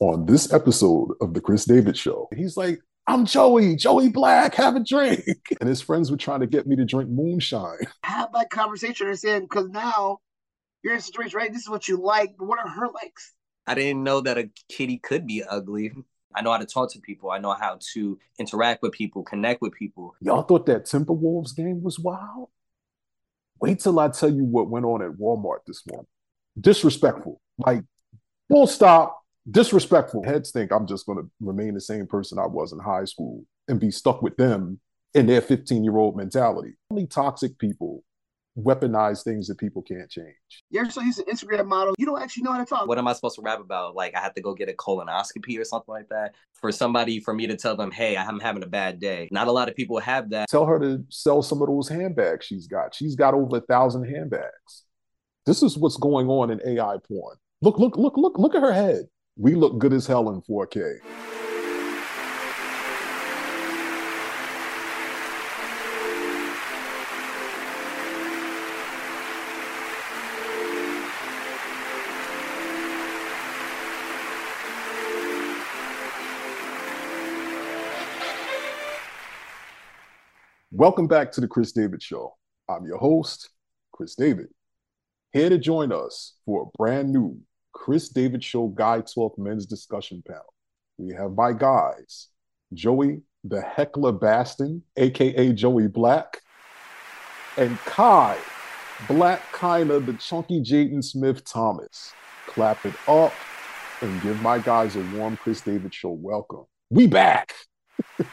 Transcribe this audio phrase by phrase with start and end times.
[0.00, 2.28] on this episode of the Cris David Show.
[2.34, 5.24] He's like, I'm Joey, Joey Black, have a drink.
[5.60, 7.86] And his friends were trying to get me to drink moonshine.
[8.02, 10.18] Have that conversation and saying, because now
[10.82, 11.52] you're in a situation, right?
[11.52, 13.32] This is what you like, but what are her likes?
[13.66, 15.92] I didn't know that a kitty could be ugly.
[16.34, 17.30] I know how to talk to people.
[17.30, 20.14] I know how to interact with people, connect with people.
[20.20, 22.48] Y'all thought that Timberwolves game was wild?
[23.60, 26.08] Wait till I tell you what went on at Walmart this morning.
[26.60, 27.40] Disrespectful.
[27.58, 27.84] Like,
[28.50, 30.24] full stop, disrespectful.
[30.24, 33.44] Heads think I'm just going to remain the same person I was in high school
[33.68, 34.80] and be stuck with them
[35.14, 36.74] in their 15 year old mentality.
[36.90, 38.02] Only toxic people
[38.56, 40.34] weaponize things that people can't change.
[40.70, 42.86] You're so used to Instagram model, you don't actually know how to talk.
[42.86, 43.96] What am I supposed to rap about?
[43.96, 46.34] Like I have to go get a colonoscopy or something like that.
[46.52, 49.28] For somebody, for me to tell them, hey, I'm having a bad day.
[49.32, 50.48] Not a lot of people have that.
[50.48, 52.94] Tell her to sell some of those handbags she's got.
[52.94, 54.84] She's got over a thousand handbags.
[55.46, 57.36] This is what's going on in AI porn.
[57.60, 59.04] Look, look, look, look, look at her head.
[59.36, 61.00] We look good as hell in 4K.
[80.70, 82.36] Welcome back to the Cris David Show.
[82.68, 83.50] I'm your host,
[83.90, 84.46] Cris David.
[85.32, 87.40] Here to join us for a brand new
[87.74, 90.54] Cris David Show Guy Talk Men's Discussion Panel.
[90.96, 92.28] We have my guys,
[92.72, 96.40] Joey the Heckler Baston, aka Joey Black,
[97.58, 98.36] and Khai,
[99.06, 102.12] Black Kinda, the chunky Jaden Smith Thomas.
[102.46, 103.32] Clap it up
[104.00, 106.64] and give my guys a warm Cris David Show welcome.
[106.90, 107.54] We back.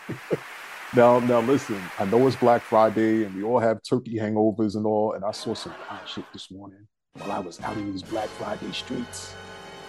[0.94, 4.86] Now, now listen, I know it's Black Friday and we all have turkey hangovers and
[4.86, 8.04] all, and I saw some hot shit this morning while I was out in these
[8.04, 9.34] Black Friday streets.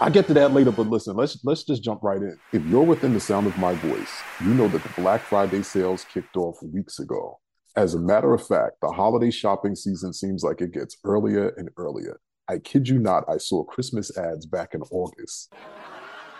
[0.01, 2.37] I get to that later, but listen, let's let's just jump right in.
[2.53, 6.05] If you're within the sound of my voice, you know that the Black Friday sales
[6.12, 7.39] kicked off weeks ago.
[7.77, 11.71] As a matter of fact, the holiday shopping season seems like it gets earlier and
[11.77, 12.21] earlier.
[12.49, 15.53] I kid you not, I saw Christmas ads back in August.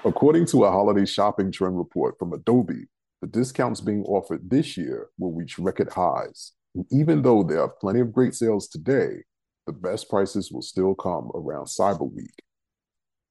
[0.05, 2.89] According to a holiday shopping trend report from Adobe,
[3.21, 6.53] the discounts being offered this year will reach record highs.
[6.75, 9.23] And even though there are plenty of great sales today,
[9.67, 12.43] the best prices will still come around Cyber Week.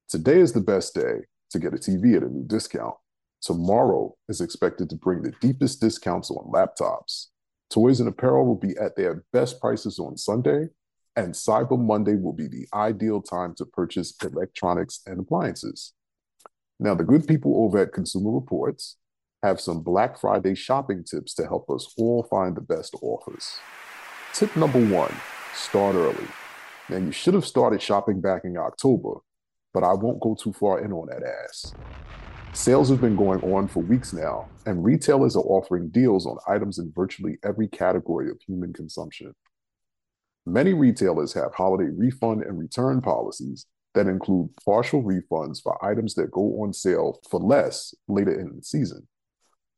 [0.08, 1.20] Today is the best day
[1.50, 2.94] to get a TV at a new discount.
[3.42, 7.26] Tomorrow is expected to bring the deepest discounts on laptops.
[7.70, 10.68] Toys and apparel will be at their best prices on Sunday,
[11.16, 15.92] and Cyber Monday will be the ideal time to purchase electronics and appliances.
[16.78, 18.96] Now, the good people over at Consumer Reports
[19.42, 23.58] have some Black Friday shopping tips to help us all find the best offers.
[24.34, 25.14] Tip number one
[25.54, 26.26] start early.
[26.88, 29.14] Now, you should have started shopping back in October,
[29.72, 31.74] but I won't go too far in on that ass.
[32.52, 36.78] Sales have been going on for weeks now, and retailers are offering deals on items
[36.78, 39.34] in virtually every category of human consumption.
[40.44, 46.30] Many retailers have holiday refund and return policies that include partial refunds for items that
[46.30, 49.06] go on sale for less later in the season.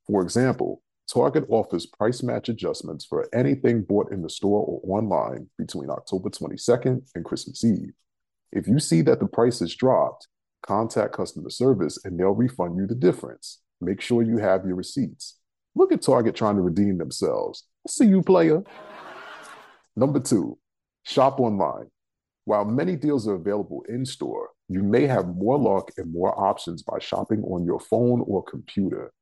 [0.06, 0.82] For example,
[1.12, 6.30] Target offers price match adjustments for anything bought in the store or online between October
[6.30, 7.92] 22nd and Christmas Eve.
[8.52, 10.28] If you see that the price has dropped,
[10.66, 13.60] contact customer service and they'll refund you the difference.
[13.80, 15.38] Make sure you have your receipts.
[15.74, 17.64] Look at Target trying to redeem themselves.
[17.86, 18.62] See you, player.
[19.96, 20.58] Number two,
[21.02, 21.90] shop online.
[22.46, 26.82] While many deals are available in store, you may have more luck and more options
[26.82, 29.12] by shopping on your phone or computer.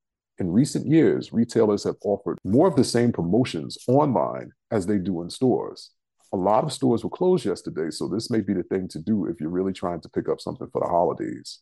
[0.42, 5.22] In recent years, retailers have offered more of the same promotions online as they do
[5.22, 5.90] in stores.
[6.32, 9.26] A lot of stores were closed yesterday, so this may be the thing to do
[9.26, 11.60] if you're really trying to pick up something for the holidays.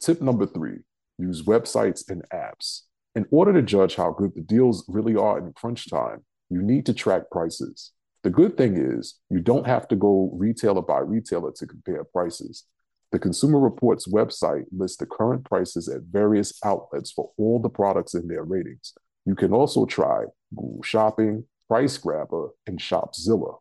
[0.00, 0.78] Tip number three
[1.18, 2.84] use websites and apps.
[3.14, 6.86] In order to judge how good the deals really are in crunch time, you need
[6.86, 7.92] to track prices.
[8.22, 12.64] The good thing is, you don't have to go retailer by retailer to compare prices.
[13.12, 18.14] The Consumer Reports website lists the current prices at various outlets for all the products
[18.14, 18.94] in their ratings.
[19.26, 20.24] You can also try
[20.56, 23.58] Google Shopping, Price Grabber, and Shopzilla.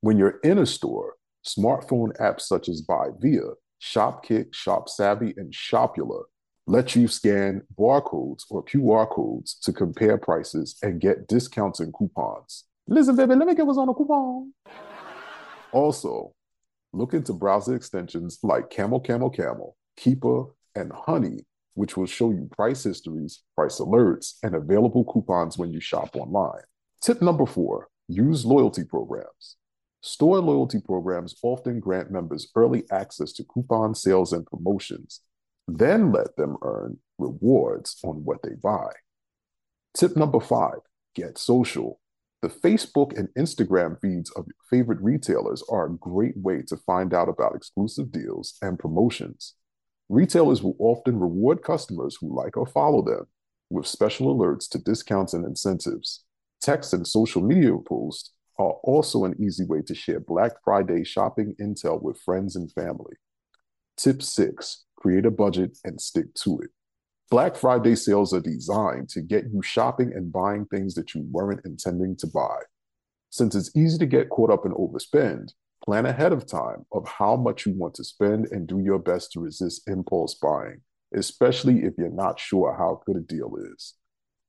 [0.00, 6.22] When you're in a store, smartphone apps such as BuyVia, ShopKick, ShopSavvy, and Shopular
[6.68, 12.64] let you scan barcodes or QR codes to compare prices and get discounts and coupons.
[12.86, 14.52] Listen, baby, let me get what's on a coupon.
[15.72, 16.34] Also,
[16.92, 22.48] look into browser extensions like Camel Camel Camel, Keepa, and Honey, which will show you
[22.50, 26.62] price histories, price alerts, and available coupons when you shop online.
[27.00, 29.56] Tip number four use loyalty programs.
[30.00, 35.20] Store loyalty programs often grant members early access to coupon sales and promotions.
[35.66, 38.90] Then let them earn rewards on what they buy.
[39.96, 40.78] Tip number five
[41.14, 42.00] get social.
[42.40, 47.12] The Facebook and Instagram feeds of your favorite retailers are a great way to find
[47.12, 49.54] out about exclusive deals and promotions.
[50.08, 53.26] Retailers will often reward customers who like or follow them
[53.70, 56.24] with special alerts to discounts and incentives.
[56.60, 61.54] Text and social media posts are also an easy way to share Black Friday shopping
[61.60, 63.16] intel with friends and family.
[63.96, 66.70] Tip six create a budget and stick to it.
[67.30, 71.60] Black Friday sales are designed to get you shopping and buying things that you weren't
[71.66, 72.56] intending to buy.
[73.28, 75.52] Since it's easy to get caught up and overspend,
[75.84, 79.30] plan ahead of time of how much you want to spend and do your best
[79.32, 80.80] to resist impulse buying,
[81.14, 83.92] especially if you're not sure how good a deal is.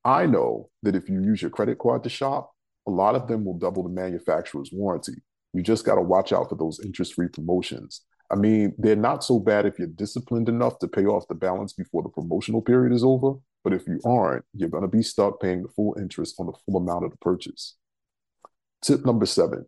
[0.05, 2.53] I know that if you use your credit card to shop,
[2.87, 5.21] a lot of them will double the manufacturer's warranty.
[5.53, 8.05] You just got to watch out for those interest free promotions.
[8.31, 11.73] I mean, they're not so bad if you're disciplined enough to pay off the balance
[11.73, 13.33] before the promotional period is over.
[13.63, 16.53] But if you aren't, you're going to be stuck paying the full interest on the
[16.65, 17.75] full amount of the purchase.
[18.81, 19.65] Tip number seven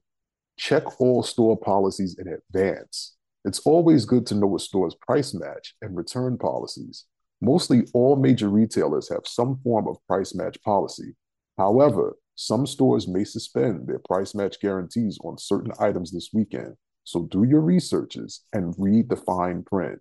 [0.57, 3.15] check all store policies in advance.
[3.45, 7.05] It's always good to know a store's price match and return policies.
[7.41, 11.15] Mostly all major retailers have some form of price match policy.
[11.57, 17.23] However, some stores may suspend their price match guarantees on certain items this weekend so
[17.31, 19.99] do your researches and read the fine print.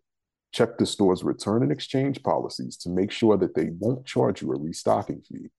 [0.52, 4.52] Check the store's return and exchange policies to make sure that they won't charge you
[4.52, 5.50] a restocking fee.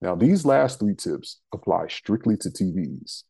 [0.00, 3.22] Now, these last three tips apply strictly to TVs.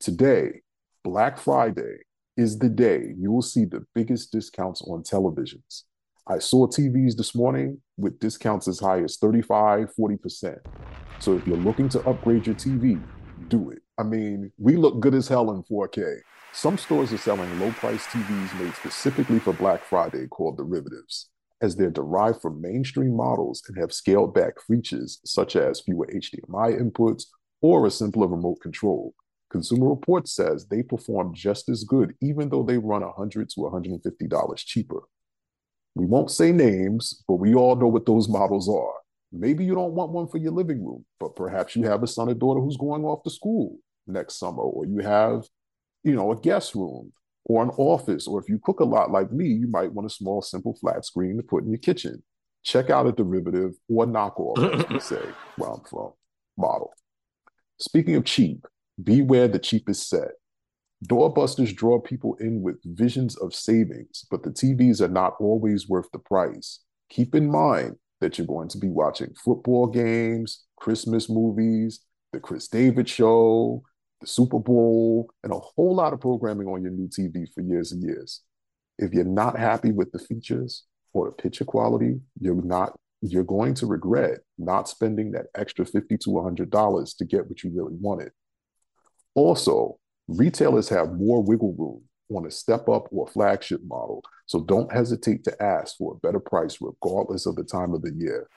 [0.00, 0.62] Today,
[1.04, 1.98] Black Friday,
[2.36, 5.84] is the day you will see the biggest discounts on televisions.
[6.26, 10.56] I saw TVs this morning with discounts as high as 35, 40%.
[11.18, 13.02] So if you're looking to upgrade your TV,
[13.48, 13.80] do it.
[13.98, 16.20] I mean, we look good as hell in 4K.
[16.52, 21.30] Some stores are selling low priced TVs made specifically for Black Friday called derivatives,
[21.62, 26.80] as they're derived from mainstream models and have scaled back features such as fewer HDMI
[26.80, 27.26] inputs
[27.62, 29.14] or a simpler remote control.
[29.50, 34.56] Consumer Reports says they perform just as good, even though they run 100 to $150
[34.56, 35.02] cheaper.
[35.94, 38.94] We won't say names, but we all know what those models are.
[39.32, 42.28] Maybe you don't want one for your living room, but perhaps you have a son
[42.28, 45.44] or daughter who's going off to school next summer, or you have
[46.02, 47.12] you know, a guest room
[47.44, 48.26] or an office.
[48.26, 51.04] Or if you cook a lot like me, you might want a small, simple flat
[51.04, 52.22] screen to put in your kitchen.
[52.62, 55.22] Check out a derivative or knockoff, as we say,
[55.56, 56.12] where I'm from,
[56.56, 56.92] model.
[57.78, 58.66] Speaking of cheap,
[59.02, 60.32] beware the cheapest set.
[61.08, 66.10] Doorbusters draw people in with visions of savings, but the TVs are not always worth
[66.12, 66.80] the price.
[67.08, 72.00] Keep in mind that you're going to be watching football games, Christmas movies,
[72.32, 73.82] The Cris David Show,
[74.20, 77.92] the Super Bowl, and a whole lot of programming on your new TV for years
[77.92, 78.42] and years.
[78.98, 83.74] If you're not happy with the features or the picture quality, you're not you're going
[83.74, 88.32] to regret not spending that extra 50 to $100 to get what you really wanted.
[89.34, 92.02] Also, retailers have more wiggle room
[92.34, 96.40] on a step up or flagship model, so don't hesitate to ask for a better
[96.40, 98.48] price regardless of the time of the year.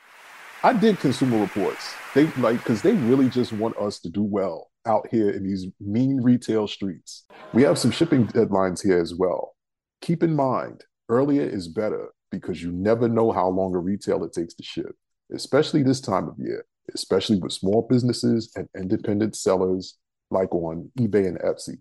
[0.63, 1.93] I did consumer reports.
[2.15, 5.67] They like because they really just want us to do well out here in these
[5.79, 7.25] mean retail streets.
[7.53, 9.55] We have some shipping deadlines here as well.
[10.01, 14.53] Keep in mind, earlier is better because you never know how long a retailer takes
[14.55, 14.95] to ship,
[15.33, 19.97] especially this time of year, especially with small businesses and independent sellers
[20.31, 21.77] like on eBay and Etsy.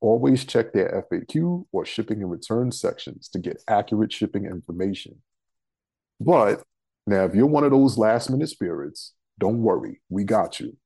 [0.00, 5.16] Always check their FAQ or shipping and return sections to get accurate shipping information.
[6.18, 6.62] But
[7.06, 10.76] now, if you're one of those last minute spirits, don't worry, we got you.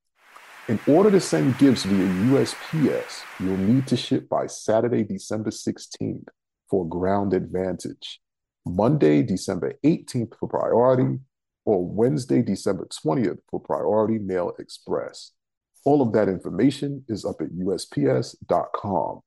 [0.67, 6.27] In order to send gifts via USPS, you'll need to ship by Saturday, December 16th
[6.69, 8.19] for Ground Advantage,
[8.65, 11.19] Monday, December 18th for Priority,
[11.63, 15.31] or Wednesday, December 20th for Priority Mail Express.
[15.85, 19.21] All of that information is up at USPS.com.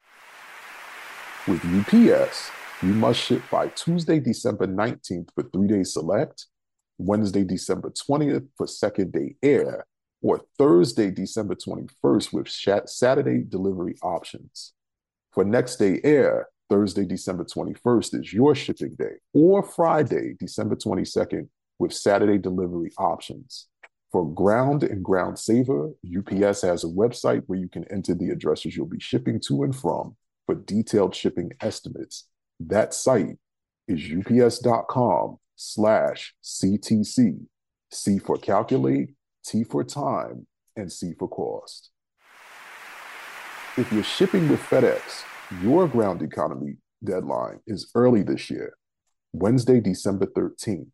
[1.49, 2.51] With UPS,
[2.83, 6.49] you must ship by Tuesday, December 19th for three day select,
[6.99, 9.87] Wednesday, December 20th for second day air,
[10.23, 12.49] or Thursday, December 21st with
[12.89, 14.73] Saturday delivery options.
[15.33, 21.49] For next day air, Thursday, December 21st is your shipping day, or Friday, December 22nd
[21.79, 23.69] with Saturday delivery options.
[24.13, 28.77] For ground and ground saver, UPS has a website where you can enter the addresses
[28.77, 32.27] you'll be shipping to and from for detailed shipping estimates.
[32.59, 33.39] That site
[33.87, 37.47] is ups.com slash CTC.
[37.93, 41.91] C for calculate, T for time, and C for cost.
[43.77, 45.25] If you're shipping with FedEx,
[45.63, 48.75] your ground economy deadline is early this year.
[49.33, 50.89] Wednesday, December 13th.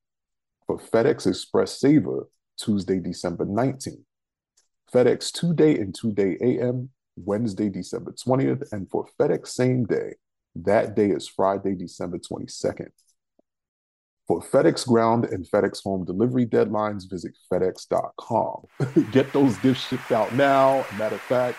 [0.67, 4.05] For FedEx Express Saver, Tuesday, December 19th.
[4.93, 8.73] FedEx two day and two day AM, Wednesday, December 20th.
[8.73, 10.15] And for FedEx same day,
[10.55, 12.89] that day is Friday, December 22nd.
[14.27, 18.65] For FedEx Ground and FedEx Home delivery deadlines, visit FedEx.com.
[19.13, 20.85] Get those gifts shipped out now.
[20.99, 21.57] Matter of fact,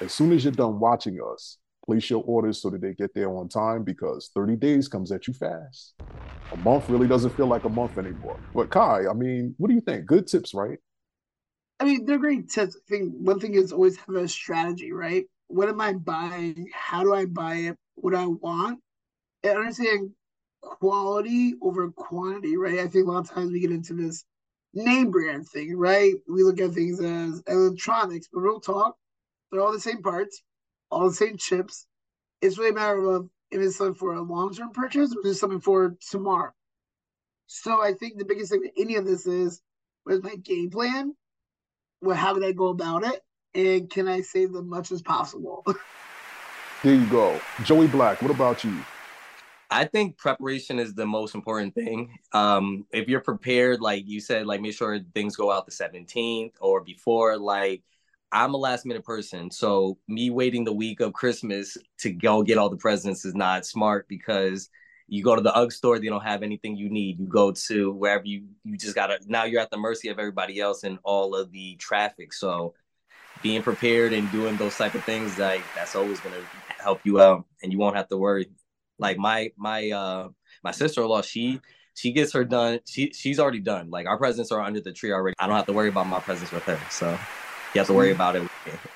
[0.00, 3.30] as soon as you're done watching us, place your orders so that they get there
[3.30, 5.94] on time because 30 days comes at you fast.
[6.52, 8.40] A month really doesn't feel like a month anymore.
[8.54, 10.06] But Khai, I mean, what do you think?
[10.06, 10.78] Good tips, right?
[11.80, 12.76] I mean, they're great tips.
[12.76, 15.26] I think one thing is always have a strategy, right?
[15.48, 16.68] What am I buying?
[16.72, 17.76] How do I buy it?
[17.94, 18.80] What I want?
[19.42, 20.14] And understanding
[20.66, 22.80] quality over quantity, right?
[22.80, 24.24] I think a lot of times we get into this
[24.74, 26.14] name brand thing, right?
[26.28, 28.96] We look at things as electronics, but real talk,
[29.50, 30.42] they're all the same parts,
[30.90, 31.86] all the same chips.
[32.42, 35.40] It's really a matter of if it's something for a long term purchase or just
[35.40, 36.52] something for tomorrow.
[37.46, 39.62] So I think the biggest thing with any of this is
[40.04, 41.14] what is my game plan?
[42.00, 43.20] Well, how can I go about it?
[43.54, 45.64] And can I save as much as possible?
[46.82, 47.40] there you go.
[47.64, 48.76] Joey Black, what about you?
[49.70, 52.18] I think preparation is the most important thing.
[52.32, 56.52] Um, if you're prepared, like you said, like make sure things go out the 17th
[56.60, 57.36] or before.
[57.36, 57.82] Like
[58.30, 62.58] I'm a last minute person, so me waiting the week of Christmas to go get
[62.58, 64.68] all the presents is not smart because
[65.08, 67.18] you go to the UGG store, they don't have anything you need.
[67.18, 70.60] You go to wherever you you just gotta now you're at the mercy of everybody
[70.60, 72.32] else and all of the traffic.
[72.32, 72.74] So
[73.42, 76.42] being prepared and doing those type of things like that's always gonna
[76.78, 78.48] help you out and you won't have to worry
[78.98, 80.28] like my my uh
[80.64, 81.60] my sister in law, she
[81.94, 82.80] she gets her done.
[82.86, 83.90] She she's already done.
[83.90, 85.34] Like our presents are under the tree already.
[85.38, 86.78] I don't have to worry about my presents with her.
[86.90, 87.10] So
[87.74, 88.48] you have to worry about it.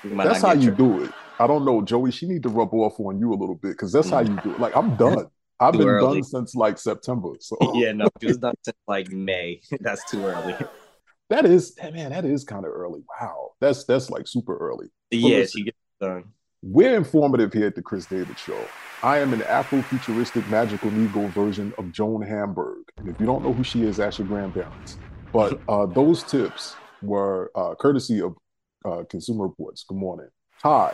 [0.05, 1.11] That's how you do it.
[1.39, 2.11] I don't know, Joey.
[2.11, 4.53] She need to rub off on you a little bit because that's how you do
[4.53, 4.61] it.
[4.61, 5.27] Like I'm done.
[5.61, 6.21] I've been early.
[6.21, 7.33] done since like September.
[7.41, 9.61] So yeah, no, she was done since like May.
[9.81, 10.55] that's too early.
[11.29, 13.03] That is man, that is kind of early.
[13.21, 13.51] Wow.
[13.61, 14.89] That's that's like super early.
[15.11, 16.25] But yeah, listen, she gets done.
[16.63, 18.63] We're informative here at the Cris David Show.
[19.03, 22.85] I am an Afro-futuristic magical Negro version of Joan Hamburg.
[22.99, 24.99] And if you don't know who she is, ask your grandparents.
[25.33, 28.37] But uh, those tips were uh, courtesy of
[28.85, 29.85] uh, Consumer Reports.
[29.89, 30.29] Good morning.
[30.63, 30.93] Hi,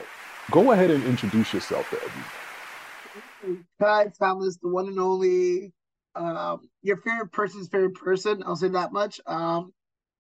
[0.53, 3.67] go ahead and introduce yourself to everyone.
[3.83, 5.73] Hi, Thomas, the one and only,
[6.15, 8.45] um, your favorite person's favorite person.
[8.47, 9.21] I'll say that much.
[9.27, 9.73] Um,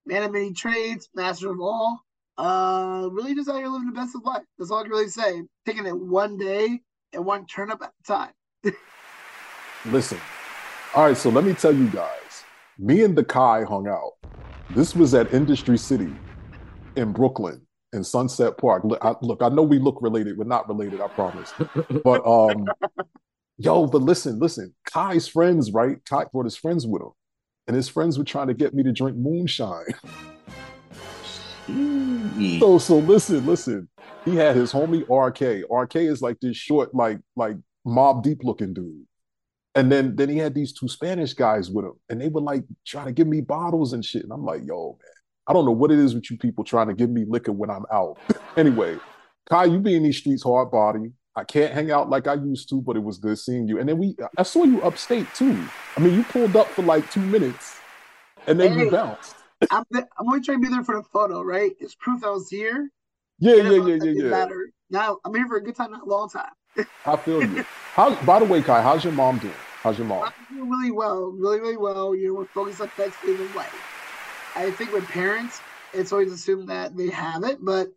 [0.06, 2.00] man of many trades, master of all.
[2.38, 4.42] Uh, really just out here living the best of life.
[4.58, 5.42] That's all I can really say.
[5.64, 6.80] Taking it one day
[7.12, 8.32] and one turnip at a time.
[9.86, 10.18] Listen,
[10.94, 12.44] all right, so let me tell you guys.
[12.78, 14.12] Me and the Khai hung out.
[14.70, 16.12] This was at Industry City
[16.96, 18.84] in Brooklyn in Sunset Park.
[18.84, 20.36] Look I, look, I know we look related.
[20.36, 21.52] We're not related, I promise.
[22.04, 22.66] But um,
[23.58, 24.74] yo, but listen, listen.
[24.88, 26.02] Khai's friends, right?
[26.04, 27.10] Khai brought his friends with him,
[27.66, 29.86] and his friends were trying to get me to drink moonshine.
[31.66, 32.60] Mm.
[32.60, 33.88] so so listen, listen.
[34.24, 35.64] He had his homie RK.
[35.70, 37.56] RK is like this short, like like
[37.86, 39.06] Mobb Deep looking dude.
[39.74, 42.64] And then then he had these two Spanish guys with him, and they would like
[42.86, 44.22] try to give me bottles and shit.
[44.22, 45.12] And I'm like, yo, man,
[45.46, 47.70] I don't know what it is with you people trying to give me liquor when
[47.70, 48.18] I'm out.
[48.56, 48.96] anyway,
[49.50, 51.12] Khai, you be in these streets hard body.
[51.36, 53.78] I can't hang out like I used to, but it was good seeing you.
[53.78, 55.68] And then we I saw you upstate too.
[55.96, 57.76] I mean, you pulled up for like two minutes
[58.46, 58.84] and then hey.
[58.84, 59.35] you bounced.
[59.70, 61.72] I'm, I'm only trying to be there for the photo, right?
[61.80, 62.90] It's proof I was here.
[63.38, 64.30] Yeah, yeah, yeah, yeah, yeah.
[64.30, 64.70] Matter.
[64.90, 66.86] Now I'm here for a good time, not a long time.
[67.04, 67.64] I feel you.
[67.94, 68.14] How?
[68.24, 69.54] By the way, Khai, how's your mom doing?
[69.82, 70.24] How's your mom?
[70.24, 72.14] I'm doing really well, really, really well.
[72.14, 74.52] You know, we're focused on next phase of life.
[74.56, 75.60] I think with parents,
[75.92, 77.88] it's always assumed that they have it, but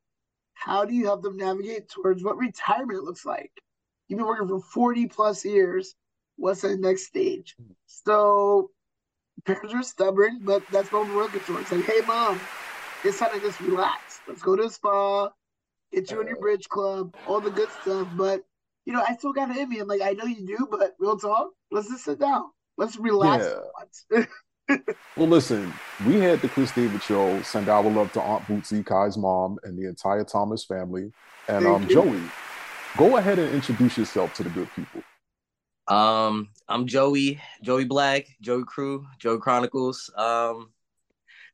[0.53, 3.51] how do you help them navigate towards what retirement looks like?
[4.07, 5.95] You've been working for 40 plus years.
[6.35, 7.55] What's the next stage?
[7.85, 8.71] So
[9.46, 11.72] parents are stubborn, but that's what we're working towards.
[11.72, 12.39] Like, hey, mom,
[13.03, 14.22] it's time to just relax.
[14.27, 15.29] Let's go to a spa,
[15.91, 18.08] get you in your bridge club, all the good stuff.
[18.15, 18.43] But
[18.86, 19.79] you know, I still got it in me.
[19.79, 22.46] I'm like, I know you do, but real talk, let's just sit down.
[22.77, 23.46] Let's relax.
[24.12, 24.25] Yeah.
[25.17, 25.74] well, listen,
[26.08, 27.41] we had the Cris David show.
[27.41, 31.12] Send our love to Aunt Bootsy, Khai's mom, and the entire Thomas family.
[31.48, 32.22] And um, Joey,
[32.98, 35.03] go ahead and introduce yourself to the good people.
[35.89, 40.12] Um, I'm Joey, Joey Black, Joey Crew, Joey Chronicles.
[40.15, 40.69] Um,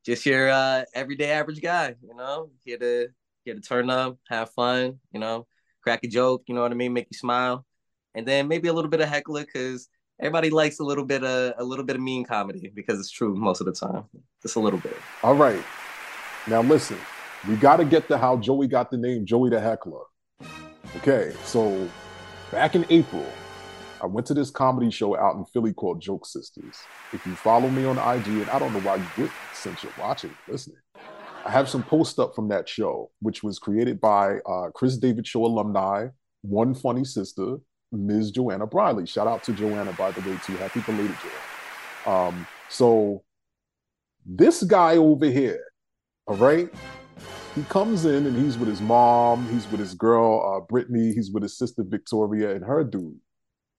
[0.06, 3.08] just your uh, everyday average guy, you know, here to
[3.46, 5.48] here to turn up, have fun, you know,
[5.82, 7.66] crack a joke, you know what I mean, make you smile,
[8.14, 9.88] and then maybe a little bit of heckler because
[10.20, 13.36] everybody likes a little bit of a little bit of mean comedy because it's true
[13.38, 14.04] most of the time,
[14.42, 14.98] just a little bit.
[15.24, 15.64] All right,
[16.46, 16.98] now listen,
[17.48, 20.04] we got to get to how Joey got the name Joey the Heckler.
[20.98, 21.90] Okay, so
[22.52, 23.26] back in April,
[24.02, 26.76] I went to this comedy show out in Philly called Joke Sisters.
[27.14, 29.94] If you follow me on IG, and I don't know why you wouldn't since you're
[29.98, 30.78] watching, listening,
[31.46, 35.26] I have some post up from that show, which was created by uh, Cris David
[35.26, 36.08] Show alumni,
[36.42, 37.58] one funny sister,
[37.92, 38.32] Ms.
[38.32, 39.06] Joanna Briley.
[39.06, 40.56] Shout out to Joanna, by the way, too.
[40.58, 42.28] Happy belated Joanna.
[42.28, 43.24] Um, so
[44.26, 45.64] this guy over here,
[46.28, 46.70] all right,
[47.54, 51.32] he comes in and he's with his mom, he's with his girl, uh, Brittany, he's
[51.32, 53.20] with his sister Victoria and her dude.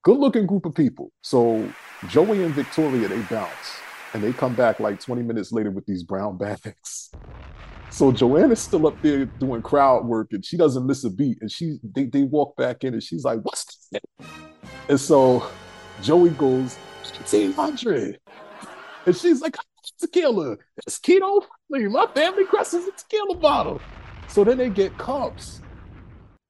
[0.07, 1.11] Good looking group of people.
[1.23, 1.69] So
[2.07, 3.81] Joey and Victoria, they bounce
[4.15, 7.11] and they come back like 20 minutes later with these brown bags.
[7.91, 11.39] So Joanna's still up there doing crowd work and she doesn't miss a beat.
[11.41, 14.01] And she they, they walk back in and she's like, What's this?
[14.89, 15.45] And so
[16.03, 16.79] Joey goes,
[17.27, 18.17] Team Andre.
[19.07, 19.57] And she's like,
[19.99, 20.57] tequila.
[20.87, 21.43] It's keto.
[21.69, 23.81] My family crosses a tequila bottle.
[24.29, 25.63] So then they get cups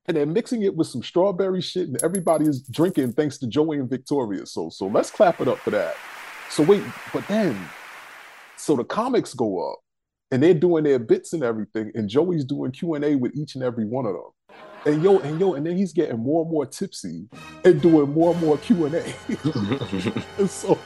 [0.09, 3.79] and they're mixing it with some strawberry shit, and everybody is drinking thanks to Joey
[3.79, 4.47] and Victoria.
[4.47, 5.97] So so let's clap it up for that.
[6.51, 6.83] So wait,
[7.13, 7.59] but then
[8.57, 9.79] so the comics go up
[10.31, 13.85] and they're doing their bits and everything, and Joey's doing Q&A with each and every
[13.85, 14.57] one of them.
[14.85, 17.29] And yo, and yo, and then he's getting more and more tipsy
[17.65, 19.15] and doing more and more Q&A.
[20.39, 20.79] and so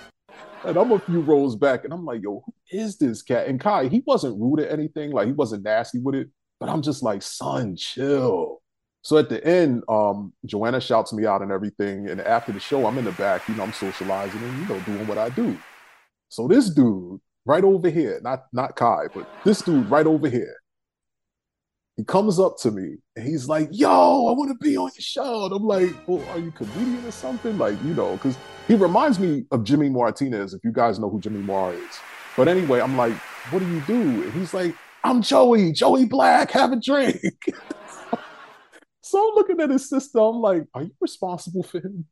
[0.65, 3.47] and I'm a few rows back, and I'm like, yo, who is this cat?
[3.47, 6.83] And Khai, he wasn't rude or anything, like he wasn't nasty with it, but I'm
[6.83, 8.60] just like, son, chill.
[9.03, 12.09] So at the end, um, Joanna shouts me out and everything.
[12.09, 14.81] And after the show, I'm in the back, you know, I'm socializing and you know,
[14.81, 15.57] doing what I do.
[16.29, 20.55] So this dude right over here, not not Khai, but this dude right over here,
[21.97, 25.01] he comes up to me and he's like, "Yo, I want to be on your
[25.01, 28.37] show." And I'm like, "Well, are you comedian or something?" Like, you know, because
[28.69, 31.99] he reminds me of Jimmy Martinez, if you guys know who Jimmy Mar is.
[32.37, 33.15] But anyway, I'm like,
[33.51, 36.51] "What do you do?" And he's like, "I'm Joey, Joey Black.
[36.51, 37.21] Have a drink."
[39.03, 40.19] so I'm looking at his sister.
[40.19, 42.07] I'm like, "Are you responsible for him?"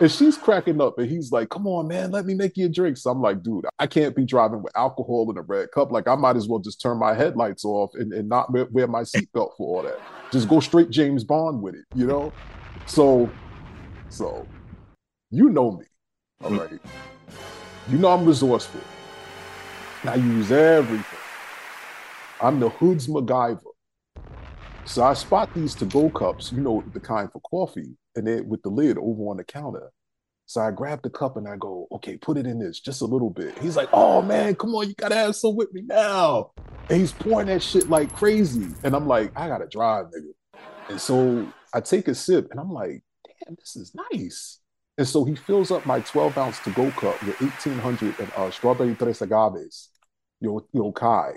[0.00, 2.68] And she's cracking up, and he's like, "Come on, man, let me make you a
[2.68, 5.92] drink." So I'm like, "Dude, I can't be driving with alcohol in a red cup.
[5.92, 9.02] Like, I might as well just turn my headlights off and, and not wear my
[9.02, 9.98] seatbelt for all that.
[10.30, 12.32] Just go straight James Bond with it, you know."
[12.86, 13.30] So,
[14.08, 14.46] so
[15.30, 15.84] you know me,
[16.42, 16.80] all right.
[17.90, 18.80] You know I'm resourceful.
[20.04, 21.04] I use everything.
[22.40, 23.60] I'm the hood's MacGyver.
[24.88, 28.62] So I spot these to-go cups, you know, the kind for coffee, and then with
[28.62, 29.90] the lid over on the counter.
[30.46, 33.04] So I grab the cup and I go, okay, put it in this just a
[33.04, 33.58] little bit.
[33.58, 36.52] He's like, oh man, come on, you gotta have some with me now.
[36.88, 38.68] And he's pouring that shit like crazy.
[38.82, 40.58] And I'm like, I gotta drive, nigga.
[40.88, 44.60] And so I take a sip and I'm like, damn, this is nice.
[44.96, 48.50] And so he fills up my 12 ounce to go cup with 1800 and uh,
[48.50, 49.88] strawberry tres agaves,
[50.40, 51.32] yo, yo Khai.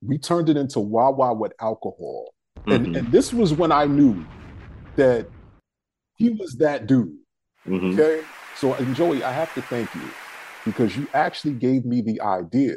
[0.00, 2.32] We turned it into Wawa with alcohol.
[2.66, 2.96] And, mm-hmm.
[2.96, 4.24] and this was when I knew
[4.96, 5.28] that
[6.16, 7.16] he was that dude.
[7.66, 7.98] Mm-hmm.
[7.98, 8.22] Okay.
[8.56, 10.08] So, and Joey, I have to thank you
[10.64, 12.76] because you actually gave me the idea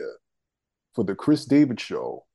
[0.93, 2.25] for the Cris David show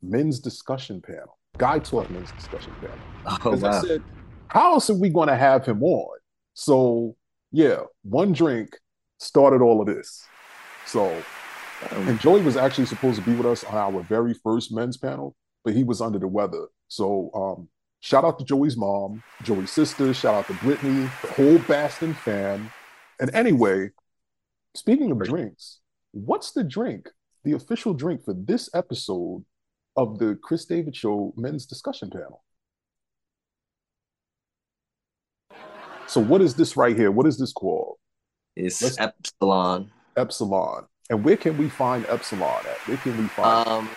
[0.00, 2.96] men's discussion panel, Guy Talk men's discussion panel.
[3.44, 3.70] Oh, wow.
[3.70, 4.02] I said,
[4.48, 6.18] how else are we going to have him on?
[6.54, 7.16] So,
[7.50, 8.78] yeah, one drink
[9.18, 10.24] started all of this.
[10.86, 11.06] So,
[11.90, 14.96] um, and Joey was actually supposed to be with us on our very first men's
[14.96, 16.66] panel, but he was under the weather.
[16.88, 17.68] So um,
[18.00, 22.70] shout out to Joey's mom, Joey's sister, shout out to Brittany, the whole Baston fam.
[23.20, 23.90] And anyway,
[24.74, 25.80] speaking of drinks,
[26.12, 27.08] what's the drink,
[27.44, 29.44] the official drink for this episode
[29.96, 32.42] of the Cris David Show men's discussion panel?
[36.06, 37.10] So what is this right here?
[37.10, 37.96] What is this called?
[38.54, 39.88] It's Let's, Espolon.
[40.16, 40.86] Espolon.
[41.08, 42.76] And where can we find Espolon at?
[42.88, 43.90] Where can we find um,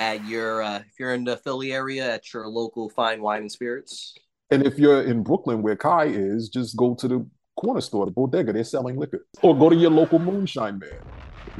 [0.00, 3.52] at your uh, if you're in the Philly area at your local fine wine and
[3.52, 4.14] spirits.
[4.50, 8.10] And if you're in Brooklyn where Khai is, just go to the corner store, the
[8.10, 9.26] bodega, they're selling liquor.
[9.42, 10.98] Or go to your local moonshine man.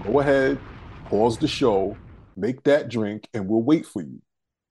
[0.02, 0.58] Go ahead,
[1.04, 1.96] pause the show,
[2.36, 4.20] make that drink, and we'll wait for you.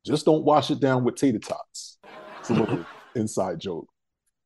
[0.05, 1.97] Just don't wash it down with tater tots.
[2.39, 3.87] It's a little inside joke.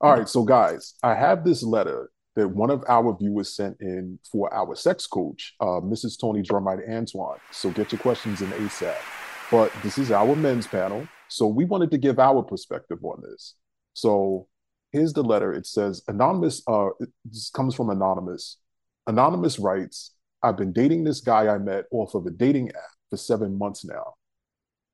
[0.01, 4.17] All right, so guys, I have this letter that one of our viewers sent in
[4.31, 6.19] for our sex coach, uh, Mrs.
[6.19, 7.39] Tony Drumite Antoine.
[7.51, 8.95] So get your questions in ASAP.
[9.51, 11.07] But this is our men's panel.
[11.27, 13.55] So we wanted to give our perspective on this.
[13.93, 14.47] So
[14.91, 15.53] here's the letter.
[15.53, 16.89] It says, Anonymous, uh,
[17.25, 18.57] this comes from Anonymous.
[19.05, 23.17] Anonymous writes, I've been dating this guy I met off of a dating app for
[23.17, 24.15] seven months now.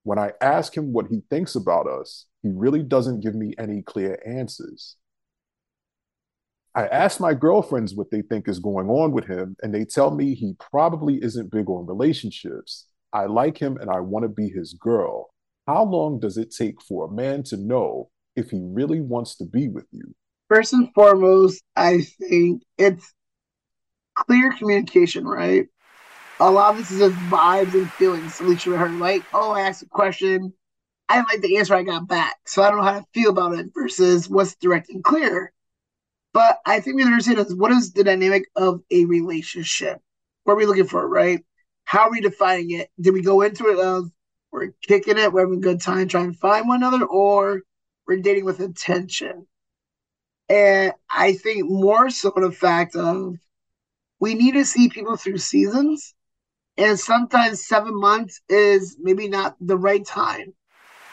[0.03, 3.81] When I ask him what he thinks about us, he really doesn't give me any
[3.81, 4.95] clear answers.
[6.79, 10.11] I ask my girlfriends what they think is going on with him, and they tell
[10.11, 12.87] me he probably isn't big on relationships.
[13.11, 15.33] I like him and I want to be his girl.
[15.67, 19.45] How long does it take for a man to know if he really wants to
[19.45, 20.15] be with you?
[20.47, 23.13] First and foremost, I think it's
[24.15, 25.65] clear communication, right?
[26.39, 28.39] A lot of this is just vibes and feelings.
[28.39, 30.53] at Alicia with her, like, oh, I asked a question.
[31.09, 32.37] I like the answer I got back.
[32.45, 35.51] So I don't know how to feel about it versus what's direct and clear.
[36.33, 39.99] But I think we understand is what is the dynamic of a relationship?
[40.43, 41.43] What are we looking for, right?
[41.85, 42.89] How are we defining it?
[43.01, 44.11] Did we go into it of
[44.51, 47.61] we're kicking it, we're having a good time trying to find one another, or
[48.07, 49.47] we're dating with intention?
[50.49, 53.35] And I think more so the fact of
[54.19, 56.13] we need to see people through seasons.
[56.77, 60.53] And sometimes seven months is maybe not the right time.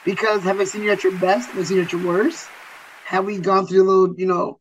[0.04, 1.48] Because have I seen you at your best?
[1.50, 2.48] Have I seen you at your worst?
[3.06, 4.60] Have we gone through a little, you know,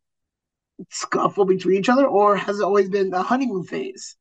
[0.89, 4.15] scuffle between each other, or has it always been a honeymoon phase?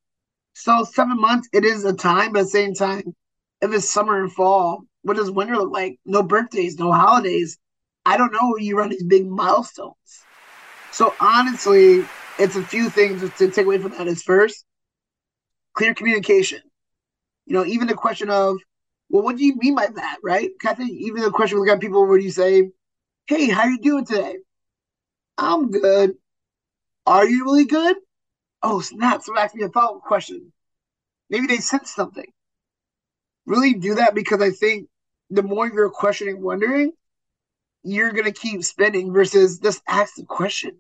[0.54, 3.14] So seven months, it is a time, but at the same time,
[3.60, 5.98] if it's summer and fall, what does winter look like?
[6.04, 7.58] No birthdays, no holidays.
[8.06, 10.26] I don't know you run these big milestones.
[10.90, 14.06] So honestly, it's a few things to take away from that.
[14.06, 14.64] Is first,
[15.74, 16.60] clear communication.
[17.46, 18.58] You know, even the question of,
[19.10, 20.50] well, what do you mean by that, right?
[20.60, 22.70] Kathy, even the question we got people where you say,
[23.26, 24.38] "Hey, how you doing today?"
[25.38, 26.14] I'm good.
[27.06, 27.96] Are you really good?
[28.62, 29.22] Oh, snap.
[29.22, 30.52] Someone asked me a follow up question.
[31.28, 32.26] Maybe they sense something.
[33.46, 34.88] Really do that because I think
[35.30, 36.92] the more you're questioning, wondering,
[37.82, 40.78] you're going to keep spinning versus just ask the question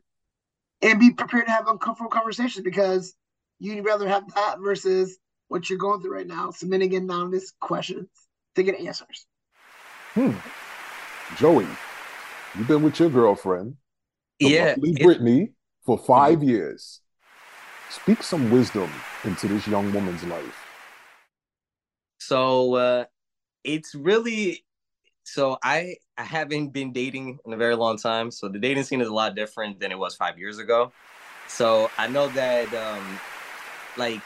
[0.80, 3.14] and be prepared to have uncomfortable conversations because
[3.58, 8.08] you'd rather have that versus what you're going through right now, submitting anonymous questions
[8.54, 9.26] to get answers.
[10.14, 10.32] Hmm.
[11.36, 11.66] Joey,
[12.56, 13.76] you've been with your girlfriend,
[14.38, 15.50] yeah, Brittany,
[15.84, 16.48] for 5 mm-hmm.
[16.48, 17.00] years.
[17.90, 18.90] Speak some wisdom
[19.24, 20.64] into this young woman's life.
[22.18, 23.04] So uh,
[23.62, 24.64] it's really
[25.24, 28.30] so I I haven't been dating in a very long time.
[28.30, 30.92] So the dating scene is a lot different than it was five years ago.
[31.48, 33.20] So I know that um,
[33.96, 34.22] like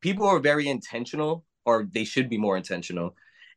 [0.00, 3.14] people are very intentional, or they should be more intentional,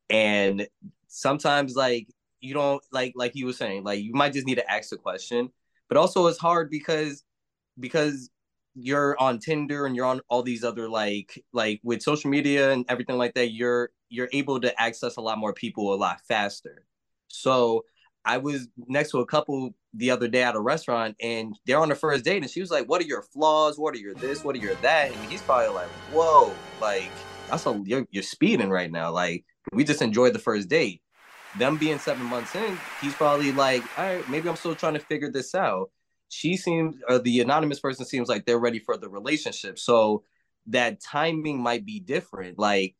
[0.09, 0.67] and
[1.07, 2.07] sometimes like
[2.39, 4.97] you don't like like you were saying like you might just need to ask a
[4.97, 5.51] question
[5.91, 7.25] but also it's hard because
[7.77, 8.29] because
[8.75, 12.85] you're on Tinder and you're on all these other like like with social media and
[12.87, 16.85] everything like that you're you're able to access a lot more people a lot faster.
[17.27, 17.83] So
[18.23, 21.89] I was next to a couple the other day at a restaurant and they're on
[21.89, 23.77] the first date and she was like, What are your flaws?
[23.77, 24.45] What are your this?
[24.45, 25.11] What are your that?
[25.11, 27.11] And he's probably like, Whoa, like
[27.49, 29.11] that's a you're, you're speeding right now.
[29.11, 31.01] Like we just enjoyed the first date
[31.57, 34.99] them being seven months in, he's probably like, all right, maybe I'm still trying to
[34.99, 35.91] figure this out.
[36.29, 39.77] She seems, or the anonymous person seems like they're ready for the relationship.
[39.77, 40.23] So
[40.67, 42.57] that timing might be different.
[42.57, 42.95] Like,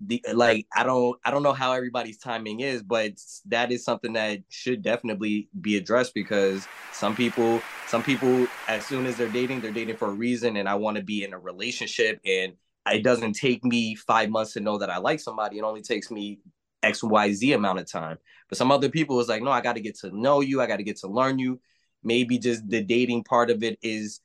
[0.00, 3.14] the like I don't I don't know how everybody's timing is, but
[3.46, 9.06] that is something that should definitely be addressed because some people some people as soon
[9.06, 11.38] as they're dating, they're dating for a reason and I want to be in a
[11.38, 12.52] relationship and
[12.86, 15.58] it doesn't take me 5 months to know that I like somebody.
[15.58, 16.38] It only takes me
[16.82, 18.18] XYZ amount of time.
[18.48, 20.60] But some other people was like, no, I got to get to know you.
[20.60, 21.60] I got to get to learn you.
[22.02, 24.20] Maybe just the dating part of it is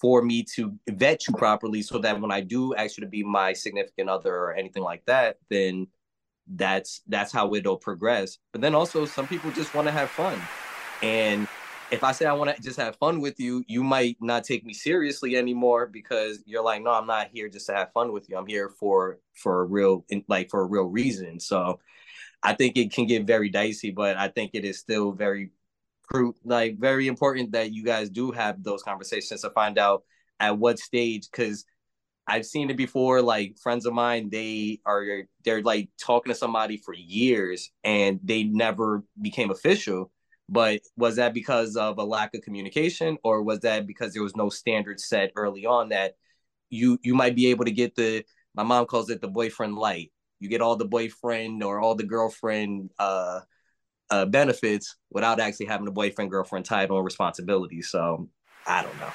[0.00, 3.22] for me to vet you properly so that when I do ask you to be
[3.22, 5.86] my significant other or anything like that, then
[6.46, 8.38] that's that's how it'll progress.
[8.52, 10.38] But then also some people just want to have fun.
[11.02, 11.48] And
[11.90, 14.64] if I say I want to just have fun with you, you might not take
[14.64, 18.28] me seriously anymore because you're like, no, I'm not here just to have fun with
[18.28, 18.36] you.
[18.36, 21.40] I'm here for for a real like for a real reason.
[21.40, 21.80] So
[22.42, 25.50] I think it can get very dicey, but I think it is still very
[26.44, 30.02] like very important that you guys do have those conversations to find out
[30.40, 31.64] at what stage because
[32.26, 33.22] I've seen it before.
[33.22, 38.44] Like friends of mine, they are they're like talking to somebody for years and they
[38.44, 40.10] never became official.
[40.48, 44.36] But was that because of a lack of communication, or was that because there was
[44.36, 46.14] no standard set early on that
[46.70, 50.10] you you might be able to get the my mom calls it the boyfriend light
[50.44, 53.40] you get all the boyfriend or all the girlfriend uh,
[54.10, 57.80] uh, benefits without actually having a boyfriend girlfriend title and responsibility.
[57.80, 58.28] So
[58.66, 59.10] I don't know.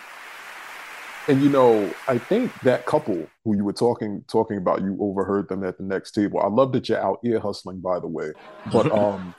[1.27, 5.47] And you know, I think that couple who you were talking talking about, you overheard
[5.49, 6.41] them at the next table.
[6.41, 8.31] I love that you're out ear hustling, by the way.
[8.71, 9.35] But um,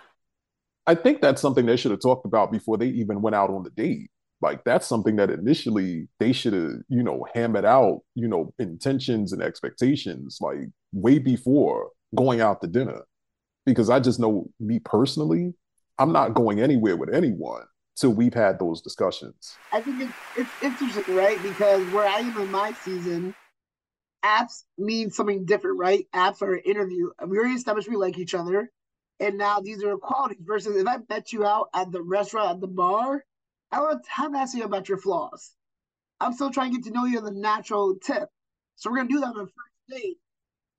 [0.87, 3.63] I think that's something they should have talked about before they even went out on
[3.63, 4.11] the date.
[4.43, 9.33] Like that's something that initially they should have, you know, hammered out, you know, intentions
[9.33, 10.61] and expectations like
[10.93, 13.03] way before going out to dinner.
[13.67, 15.53] Because I just know me personally,
[15.99, 17.65] I'm not going anywhere with anyone
[17.97, 19.57] till we've had those discussions.
[19.73, 20.13] I think it's,
[20.63, 21.41] it's interesting, right?
[21.43, 23.35] Because where I am in my season,
[24.25, 26.07] apps mean something different, right?
[26.15, 27.11] Apps are an interview.
[27.27, 28.71] We already established we like each other.
[29.21, 32.61] And now these are qualities versus if I met you out at the restaurant, at
[32.61, 33.25] the bar,
[33.71, 35.53] I don't have to ask you about your flaws.
[36.21, 38.29] I'm still trying to get to know you on the natural tip.
[38.77, 40.17] So we're gonna do that on the first date.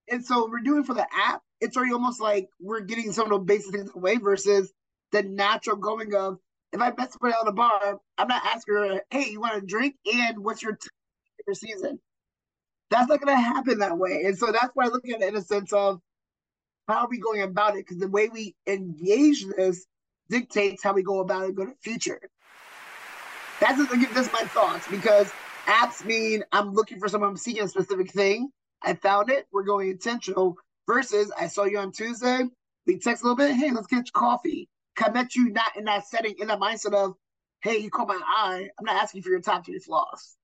[0.10, 3.32] And so we're doing for the app, it's already almost like we're getting some of
[3.32, 4.72] the basic things away versus
[5.12, 6.40] the natural going of
[6.74, 9.66] if I met somebody on the bar, I'm not asking her, hey, you want a
[9.66, 9.96] drink?
[10.12, 10.90] And what's your, t-
[11.48, 12.00] your season?
[12.90, 14.24] That's not to happen that way.
[14.26, 16.02] And so that's why I look at it in a sense of
[16.88, 17.86] how are we going about it?
[17.86, 19.86] Because the way we engage this
[20.30, 22.20] dictates how we go about it in the future.
[23.60, 25.32] That's just, that's my thoughts because
[25.68, 28.50] apps mean I'm looking for someone, I'm seeking a specific thing.
[28.82, 29.46] I found it.
[29.52, 30.56] We're going intentional
[30.88, 32.46] versus I saw you on Tuesday.
[32.88, 33.56] We text a little bit.
[33.56, 34.68] Hey, let's get coffee.
[35.00, 37.14] I met you not in that setting, in that mindset of,
[37.62, 38.68] hey, you caught my eye.
[38.78, 40.36] I'm not asking for your top three flaws.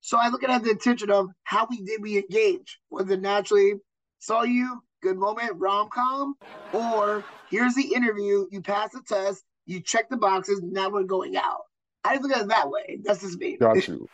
[0.00, 2.78] So I look at the intention of how we did we engage.
[2.90, 3.74] Was it naturally
[4.18, 6.34] saw you, good moment, rom com,
[6.72, 11.36] or here's the interview, you pass the test, you check the boxes, now we're going
[11.36, 11.62] out.
[12.04, 13.00] I look at it that way.
[13.04, 13.56] That's just me.
[13.56, 14.08] Got you.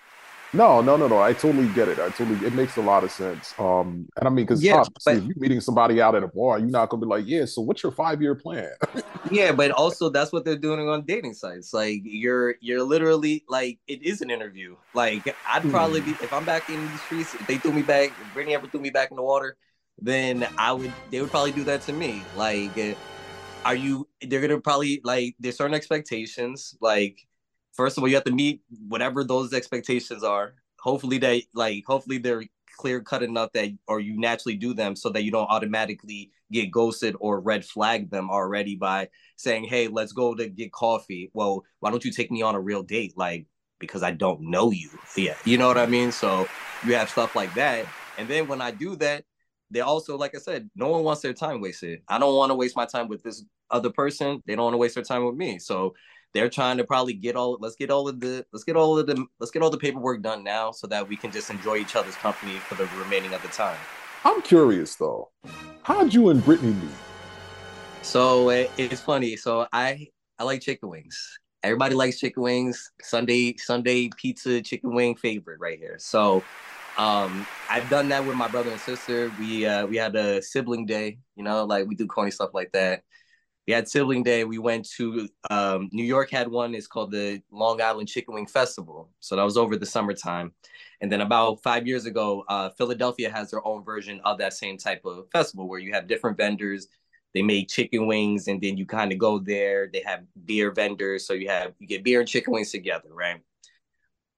[0.52, 1.20] No, no, no, no.
[1.20, 1.98] I totally get it.
[1.98, 2.44] I totally.
[2.46, 3.52] It makes a lot of sense.
[3.58, 6.58] Um, and I mean, because Yeah, but if you're meeting somebody out at a bar,
[6.58, 8.70] you're not gonna be like, "Yeah, so what's your five year plan?"
[9.30, 11.74] yeah, but also that's what they're doing on dating sites.
[11.74, 14.76] Like you're you're literally like it is an interview.
[14.94, 18.10] Like I'd probably be if I'm back in these streets, if they threw me back,
[18.10, 19.56] if Brittany ever threw me back in the water,
[19.98, 22.22] then I would they would probably do that to me.
[22.36, 22.94] Like uh,
[23.64, 26.76] are you they're gonna probably like there's certain expectations.
[26.80, 27.26] Like
[27.72, 30.54] first of all, you have to meet whatever those expectations are.
[30.80, 32.44] Hopefully they like hopefully they're
[32.76, 36.70] clear cut enough that or you naturally do them so that you don't automatically get
[36.70, 41.30] ghosted or red flag them already by saying, Hey, let's go to get coffee.
[41.32, 43.14] Well, why don't you take me on a real date?
[43.16, 43.46] Like,
[43.78, 44.90] because I don't know you.
[45.16, 45.34] Yeah.
[45.44, 46.12] You know what I mean?
[46.12, 46.46] So
[46.86, 47.86] you have stuff like that.
[48.18, 49.24] And then when I do that,
[49.70, 52.00] they also, like I said, no one wants their time wasted.
[52.08, 54.42] I don't want to waste my time with this other person.
[54.46, 55.58] They don't want to waste their time with me.
[55.58, 55.94] So
[56.32, 59.06] they're trying to probably get all let's get all of the let's get all of
[59.06, 61.96] the let's get all the paperwork done now so that we can just enjoy each
[61.96, 63.78] other's company for the remaining of the time.
[64.24, 65.30] I'm curious though,
[65.82, 66.90] how'd you and Brittany meet?
[68.02, 69.36] So it, it's funny.
[69.36, 71.38] So I I like chicken wings.
[71.62, 72.92] Everybody likes chicken wings.
[73.02, 75.96] Sunday Sunday pizza chicken wing favorite right here.
[75.98, 76.44] So
[76.96, 79.30] um I've done that with my brother and sister.
[79.36, 82.72] We uh we had a sibling day, you know, like we do corny stuff like
[82.72, 83.02] that.
[83.66, 84.44] We had sibling day.
[84.44, 86.74] We went to um New York had one.
[86.74, 89.10] It's called the Long Island Chicken Wing Festival.
[89.20, 90.52] So that was over the summertime.
[91.00, 94.78] And then about five years ago, uh, Philadelphia has their own version of that same
[94.78, 96.88] type of festival where you have different vendors.
[97.34, 99.88] They make chicken wings, and then you kind of go there.
[99.92, 103.40] They have beer vendors, so you have you get beer and chicken wings together, right?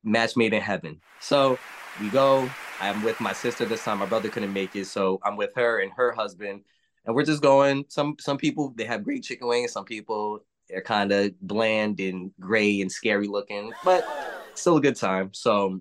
[0.04, 1.00] Match made in heaven.
[1.20, 1.58] So
[2.00, 2.48] we go.
[2.80, 3.98] I'm with my sister this time.
[3.98, 6.62] My brother couldn't make it, so I'm with her and her husband,
[7.04, 7.84] and we're just going.
[7.88, 9.72] Some some people they have great chicken wings.
[9.72, 14.06] Some people they're kind of bland and gray and scary looking, but
[14.54, 15.30] still a good time.
[15.32, 15.80] So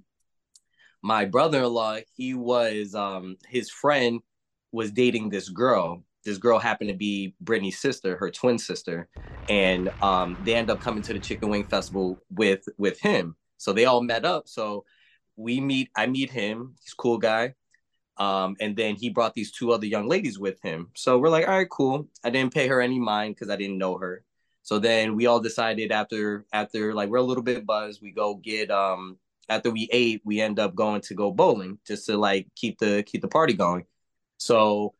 [1.01, 4.21] my brother-in-law, he was um his friend
[4.71, 6.03] was dating this girl.
[6.25, 9.07] This girl happened to be Brittany's sister, her twin sister,
[9.49, 13.35] and um they end up coming to the Chicken Wing Festival with with him.
[13.57, 14.47] So they all met up.
[14.47, 14.85] So
[15.35, 15.89] we meet.
[15.95, 16.75] I meet him.
[16.83, 17.55] He's cool guy.
[18.17, 20.89] Um, and then he brought these two other young ladies with him.
[20.95, 22.07] So we're like, all right, cool.
[22.23, 24.23] I didn't pay her any mind because I didn't know her.
[24.63, 28.35] So then we all decided after after like we're a little bit buzzed, we go
[28.35, 29.17] get um
[29.49, 33.03] after we ate, we end up going to go bowling just to like keep the
[33.03, 33.85] keep the party going.
[34.37, 34.93] So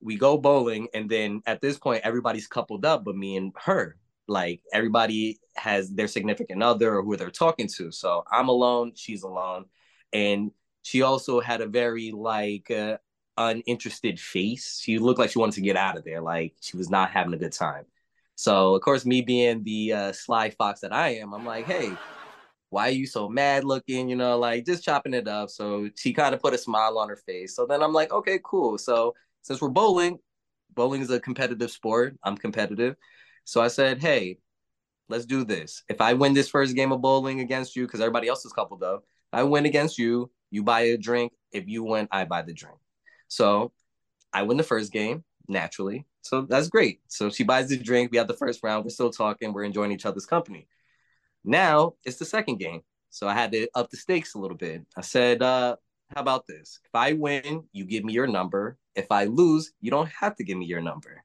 [0.00, 3.96] we go bowling, and then at this point, everybody's coupled up, but me and her.
[4.28, 7.90] Like everybody has their significant other or who they're talking to.
[7.90, 9.66] So I'm alone, she's alone,
[10.12, 10.50] and
[10.82, 12.98] she also had a very like uh,
[13.36, 14.80] uninterested face.
[14.82, 17.34] She looked like she wanted to get out of there, like she was not having
[17.34, 17.84] a good time.
[18.34, 21.92] So of course, me being the uh, sly fox that I am, I'm like, hey,
[22.70, 24.08] why are you so mad looking?
[24.08, 25.50] You know, like just chopping it up.
[25.50, 27.54] So she kind of put a smile on her face.
[27.54, 28.78] So then I'm like, okay, cool.
[28.78, 30.18] So since we're bowling,
[30.74, 32.16] bowling is a competitive sport.
[32.24, 32.96] I'm competitive.
[33.44, 34.38] So I said, hey,
[35.08, 35.82] let's do this.
[35.88, 38.82] If I win this first game of bowling against you, because everybody else is coupled
[38.82, 41.32] up, I win against you, you buy a drink.
[41.52, 42.78] If you win, I buy the drink.
[43.28, 43.72] So
[44.32, 46.06] I win the first game naturally.
[46.22, 47.00] So that's great.
[47.08, 48.12] So she buys the drink.
[48.12, 48.84] We have the first round.
[48.84, 49.52] We're still talking.
[49.52, 50.68] We're enjoying each other's company.
[51.44, 52.82] Now it's the second game.
[53.10, 54.86] So I had to up the stakes a little bit.
[54.96, 55.76] I said, uh,
[56.14, 56.80] how about this?
[56.84, 58.78] If I win, you give me your number.
[58.94, 61.22] If I lose, you don't have to give me your number.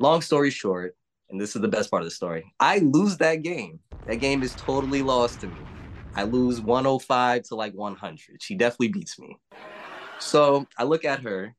[0.00, 0.96] Long story short,
[1.28, 3.80] and this is the best part of the story, I lose that game.
[4.06, 5.60] That game is totally lost to me.
[6.16, 8.42] I lose 105 to like 100.
[8.42, 9.36] She definitely beats me.
[10.18, 11.54] So I look at her.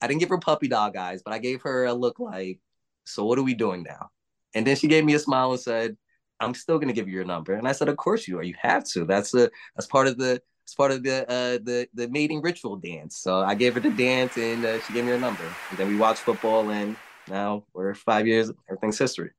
[0.00, 2.60] I didn't give her puppy dog eyes, but I gave her a look like,
[3.04, 4.10] so what are we doing now?
[4.54, 5.96] And then she gave me a smile and said,
[6.38, 7.54] I'm still gonna give you your number.
[7.54, 8.44] And I said, Of course you are.
[8.44, 9.04] You have to.
[9.04, 12.76] That's a that's part of the it's part of the uh the the mating ritual
[12.76, 13.16] dance.
[13.16, 15.44] So I gave her the dance and uh, she gave me her number.
[15.70, 16.96] And then we watched football and
[17.28, 19.30] now we're five years, everything's history.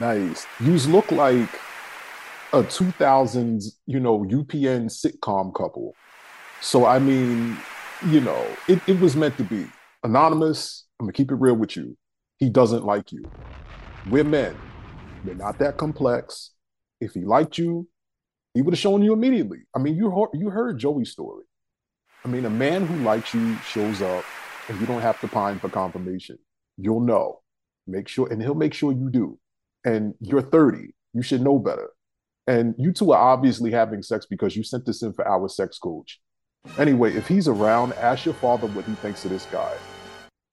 [0.00, 0.46] Nice.
[0.60, 1.48] You look like
[2.52, 5.94] a 2000s, you know, UPN sitcom couple.
[6.60, 7.56] So I mean,
[8.06, 9.66] you know, it, it was meant to be.
[10.04, 11.96] Anonymous, I'm gonna keep it real with you.
[12.38, 13.24] He doesn't like you.
[14.08, 14.56] We're men.
[15.24, 16.52] We're not that complex.
[17.00, 17.88] If he liked you,
[18.54, 19.60] he would have shown you immediately.
[19.74, 21.44] I mean, you heard, you heard Joey's story.
[22.24, 24.24] I mean, a man who likes you shows up,
[24.68, 26.38] and you don't have to pine for confirmation.
[26.78, 27.40] You'll know.
[27.86, 29.38] Make sure, and he'll make sure you do.
[29.84, 30.94] And you're 30.
[31.14, 31.90] You should know better.
[32.46, 35.78] And you two are obviously having sex because you sent this in for our sex
[35.78, 36.20] coach.
[36.78, 39.74] Anyway, if he's around, ask your father what he thinks of this guy.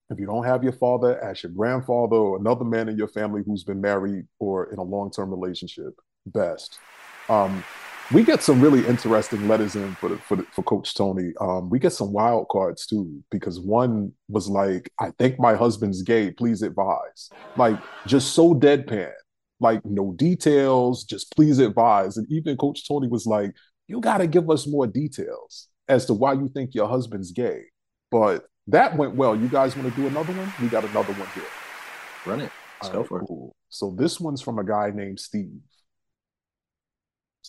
[0.10, 3.42] If you don't have your father, ask your grandfather or another man in your family
[3.46, 5.94] who's been married or in a long term relationship.
[6.28, 6.80] Best.
[7.28, 7.64] Um,
[8.12, 11.34] we get some really interesting letters in for the, for, the, for Coach Tony.
[11.42, 16.02] Um, we get some wild cards too because one was like, "I think my husband's
[16.02, 16.32] gay.
[16.32, 19.12] Please advise." Like just so deadpan,
[19.60, 21.04] like no details.
[21.04, 22.18] Just please advise.
[22.18, 23.52] And even Coach Tony was like,
[23.88, 27.64] "You got to give us more details as to why you think your husband's gay."
[28.12, 29.36] But that went well.
[29.36, 30.54] You guys want to do another one?
[30.62, 31.44] We got another one here.
[32.26, 32.52] Run it.
[32.82, 33.50] Let's All go right, for cool.
[33.50, 33.56] it.
[33.70, 35.60] So this one's from a guy named Steve.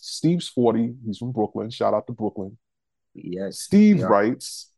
[0.03, 0.95] Steve's 40.
[1.05, 1.69] He's from Brooklyn.
[1.69, 2.57] Shout out to Brooklyn.
[3.13, 3.59] Yes.
[3.59, 4.05] Steve yeah.
[4.05, 4.71] writes,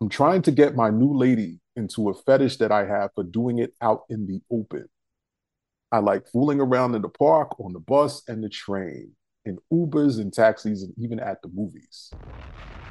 [0.00, 3.58] I'm trying to get my new lady into a fetish that I have for doing
[3.58, 4.88] it out in the open.
[5.90, 9.12] I like fooling around in the park, on the bus, and the train,
[9.44, 12.12] in Ubers and taxis, and even at the movies.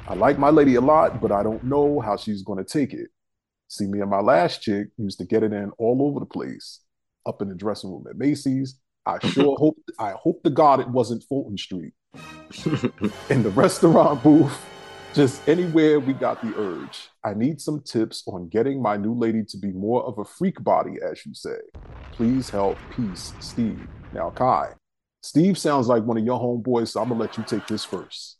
[0.08, 2.92] I like my lady a lot, but I don't know how she's going to take
[2.92, 3.10] it.
[3.68, 6.80] See, me and my last chick used to get it in all over the place,
[7.26, 10.88] up in the dressing room at Macy's, I sure hope I hope to God it
[10.88, 11.94] wasn't Fulton Street.
[13.30, 14.66] In the restaurant booth,
[15.14, 17.08] just anywhere we got the urge.
[17.24, 20.62] I need some tips on getting my new lady to be more of a freak
[20.62, 21.56] body, as you say.
[22.12, 22.76] Please help.
[22.94, 23.80] Peace, Steve.
[24.12, 24.74] Now, Khai.
[25.22, 28.36] Steve sounds like one of your homeboys, so I'm gonna let you take this first.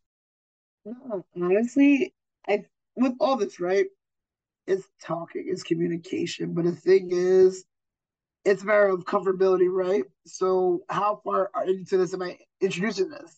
[0.84, 2.12] No, honestly,
[2.46, 3.86] I with all this, right?
[4.66, 6.52] It's talking, it's communication.
[6.52, 7.64] But the thing is,
[8.48, 10.04] it's a matter of comfortability, right?
[10.26, 13.36] So how far into this am I introducing this?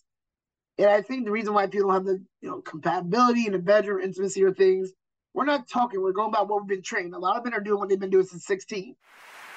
[0.79, 4.03] And I think the reason why people have the you know compatibility in the bedroom,
[4.03, 4.91] intimacy, or things,
[5.35, 6.01] we're not talking.
[6.01, 7.13] We're going about what we've been trained.
[7.15, 8.95] A lot of men are doing what they've been doing since 16.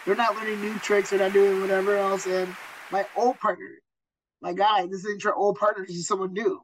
[0.06, 1.12] They're not learning new tricks.
[1.12, 2.26] They're not doing whatever else.
[2.26, 2.54] And
[2.92, 3.70] my old partner,
[4.42, 5.86] my guy, this isn't your old partner.
[5.88, 6.62] This is someone new.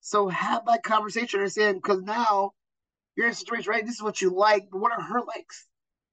[0.00, 1.38] So have that conversation.
[1.38, 2.52] Understand because now
[3.16, 3.86] you're in a situation, right?
[3.86, 5.66] This is what you like, but what are her likes?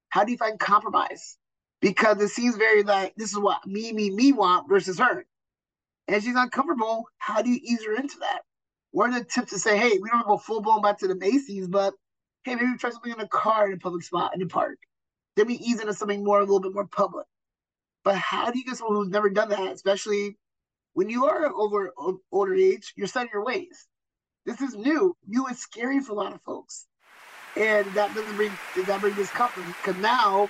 [0.09, 1.37] How do you find compromise?
[1.81, 5.25] Because it seems very like this is what me, me, me want versus her.
[6.07, 7.05] And she's uncomfortable.
[7.17, 8.41] How do you ease her into that?
[8.91, 11.15] What are the tips to say, hey, we don't go full blown back to the
[11.15, 11.93] Macy's, but
[12.43, 14.77] hey, maybe try something in a car in a public spot in the park.
[15.35, 17.25] Then we ease into something more, a little bit more public.
[18.03, 20.37] But how do you get someone who's never done that, especially
[20.93, 21.91] when you are over
[22.31, 23.87] older age, you're setting your ways.
[24.45, 25.15] This is new.
[25.27, 26.87] New is scary for a lot of folks.
[27.57, 28.51] And that doesn't bring
[28.85, 30.49] that bring discomfort because now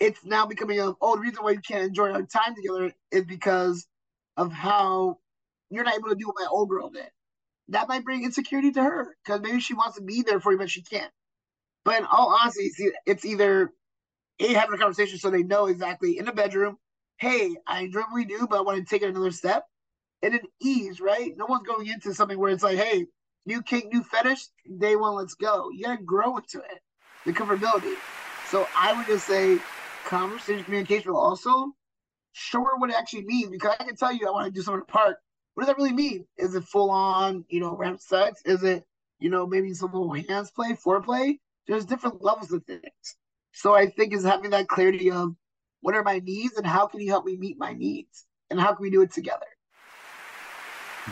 [0.00, 3.24] it's now becoming a oh the reason why you can't enjoy our time together is
[3.24, 3.86] because
[4.36, 5.18] of how
[5.70, 7.08] you're not able to do what my old girl did.
[7.68, 10.58] That might bring insecurity to her because maybe she wants to be there for you,
[10.58, 11.10] but she can't.
[11.84, 12.70] But in all honesty,
[13.06, 13.72] it's either
[14.40, 16.76] a having a conversation so they know exactly in the bedroom,
[17.18, 19.64] hey, I enjoy what we do, but I want to take it another step.
[20.22, 21.32] And then ease, right?
[21.36, 23.06] No one's going into something where it's like, hey,
[23.46, 24.46] new kink, new fetish,
[24.78, 25.70] day one, let's go.
[25.70, 26.80] You gotta grow into it,
[27.26, 27.94] the comfortability.
[28.50, 29.58] So I would just say
[30.04, 31.72] conversation communication, but also
[32.32, 33.50] show her what it actually means.
[33.50, 35.18] Because I can tell you I want to do something in the park.
[35.54, 36.26] What does that really mean?
[36.36, 38.40] Is it full on, you know, ramp sex?
[38.44, 38.84] Is it,
[39.20, 41.38] you know, maybe some little hands play, foreplay?
[41.66, 43.16] There's different levels of things.
[43.52, 45.34] So I think is having that clarity of
[45.80, 48.26] what are my needs and how can you help me meet my needs?
[48.50, 49.46] And how can we do it together?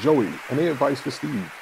[0.01, 1.53] Joey, any advice for Steve?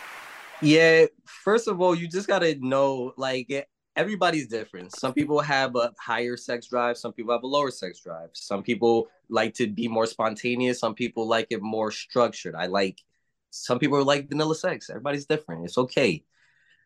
[0.63, 4.95] Yeah, first of all, you just gotta know, like, everybody's different.
[4.97, 8.31] Some people have a higher sex drive, some people have a lower sex drive.
[8.33, 12.55] Some people like to be more spontaneous, some people like it more structured.
[12.55, 12.99] I like
[13.51, 14.91] some people like vanilla sex.
[14.91, 15.65] Everybody's different.
[15.65, 16.25] It's okay.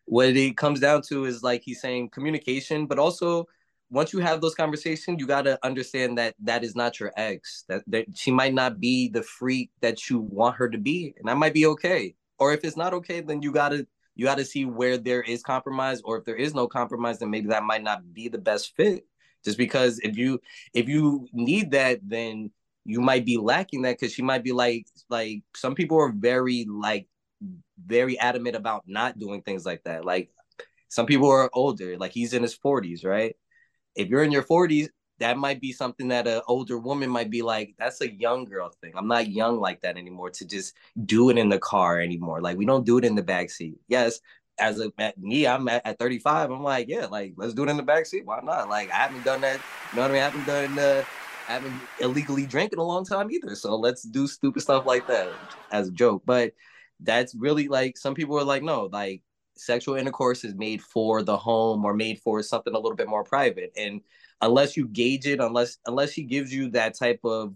[0.06, 3.46] What it comes down to is like he's saying communication, but also
[3.90, 7.64] once you have those conversations, you got to understand that that is not your ex.
[7.68, 11.28] That, that she might not be the freak that you want her to be, and
[11.28, 12.14] that might be okay.
[12.38, 15.22] Or if it's not okay, then you got to you got to see where there
[15.22, 18.38] is compromise or if there is no compromise then maybe that might not be the
[18.38, 19.06] best fit
[19.44, 20.40] just because if you
[20.72, 22.50] if you need that then
[22.84, 26.66] you might be lacking that because she might be like like some people are very
[26.68, 27.06] like
[27.84, 30.04] very adamant about not doing things like that.
[30.04, 30.30] Like
[30.88, 33.36] some people are older, like he's in his 40s, right?
[33.94, 34.88] If you're in your 40s,
[35.18, 38.70] that might be something that an older woman might be like, that's a young girl
[38.80, 38.92] thing.
[38.96, 42.40] I'm not young like that anymore to just do it in the car anymore.
[42.40, 43.78] Like we don't do it in the back seat.
[43.88, 44.20] Yes,
[44.58, 46.50] as a at me, I'm at, at 35.
[46.50, 48.26] I'm like, yeah, like let's do it in the back seat.
[48.26, 48.68] Why not?
[48.68, 49.60] Like I haven't done that.
[49.92, 50.22] You know what I mean?
[50.22, 51.04] I haven't done uh
[51.48, 53.54] I haven't illegally drank in a long time either.
[53.54, 55.30] So let's do stupid stuff like that
[55.70, 56.22] as a joke.
[56.24, 56.52] But
[57.00, 59.22] that's really like some people are like, no, like
[59.56, 63.24] sexual intercourse is made for the home or made for something a little bit more
[63.24, 63.72] private.
[63.76, 64.00] And
[64.40, 67.54] unless you gauge it, unless unless she gives you that type of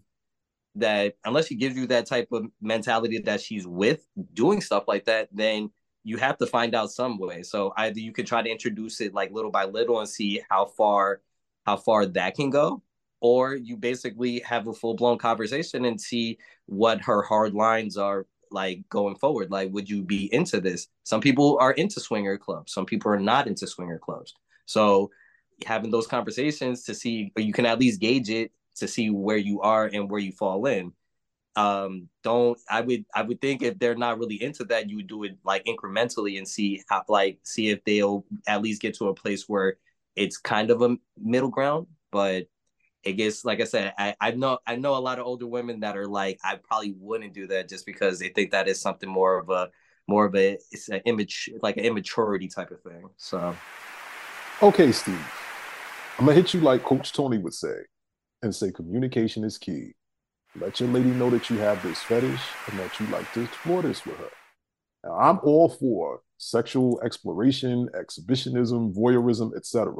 [0.77, 5.05] that unless she gives you that type of mentality that she's with doing stuff like
[5.07, 5.71] that, then
[6.05, 7.43] you have to find out some way.
[7.43, 10.67] So either you can try to introduce it like little by little and see how
[10.67, 11.21] far
[11.67, 12.83] how far that can go,
[13.21, 18.27] or you basically have a full blown conversation and see what her hard lines are
[18.51, 19.51] like going forward.
[19.51, 20.89] Like, would you be into this?
[21.05, 22.73] Some people are into swinger clubs.
[22.73, 24.35] Some people are not into swinger clubs.
[24.67, 25.11] So
[25.67, 29.61] having those conversations to see, you can at least gauge it to see where you
[29.61, 30.93] are and where you fall in.
[31.57, 35.09] Um, don't I would I would think if they're not really into that, you would
[35.09, 39.09] do it like incrementally and see how like see if they'll at least get to
[39.09, 39.77] a place where
[40.15, 41.89] it's kind of a middle ground.
[42.13, 42.47] But
[43.09, 45.81] it gets like I said, I, I know I know a lot of older women
[45.81, 49.09] that are like, I probably wouldn't do that just because they think that is something
[49.09, 49.71] more of a
[50.07, 53.09] more of a it's an image like an immaturity type of thing.
[53.17, 53.55] So
[54.61, 55.25] Okay, Steve.
[56.19, 57.77] I'm gonna hit you like Coach Tony would say,
[58.43, 59.93] and say communication is key.
[60.57, 63.83] Let your lady know that you have this fetish and that you like to explore
[63.83, 64.31] this with her.
[65.05, 69.95] Now, I'm all for sexual exploration, exhibitionism, voyeurism, etc.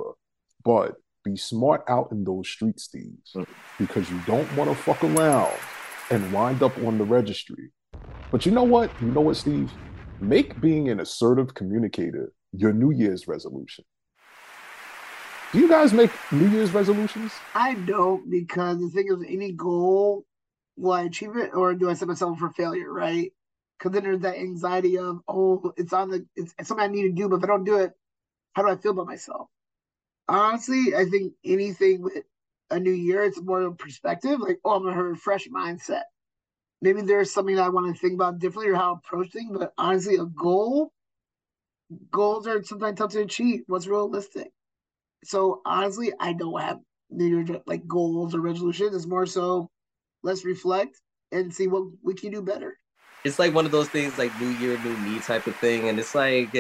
[0.65, 0.97] But
[1.29, 3.47] be smart out in those street steeds mm.
[3.79, 5.53] because you don't want to fuck around
[6.11, 7.71] and wind up on the registry.
[8.31, 8.91] But you know what?
[9.01, 9.73] You know what, Steve?
[10.21, 13.85] Make being an assertive communicator your New Year's resolution.
[15.53, 17.33] Do you guys make New Year's resolutions?
[17.55, 20.25] I don't because the thing is, any goal,
[20.77, 22.93] will I achieve it or do I set myself for failure?
[22.93, 23.33] Right?
[23.79, 27.03] Because then there's that anxiety of, oh, it's on the, it's, it's something I need
[27.03, 27.93] to do, but if I don't do it,
[28.55, 29.49] how do I feel about myself?
[30.29, 32.25] Honestly, I think anything with
[32.71, 34.41] a new year, it's more of a perspective.
[34.41, 36.03] Like, oh, I'm gonna have a fresh mindset.
[36.83, 39.57] Maybe there's something that I want to think about differently or how I approach things.
[39.57, 40.93] But honestly, a goal,
[42.11, 43.63] goals are sometimes tough to achieve.
[43.67, 44.53] What's realistic?
[45.25, 46.79] So honestly, I don't have
[47.11, 48.95] New year like goals or resolutions.
[48.95, 49.71] It's more so
[50.23, 51.01] let's reflect
[51.33, 52.79] and see what we can do better.
[53.25, 55.89] It's like one of those things like new year, new me type of thing.
[55.89, 56.55] And it's like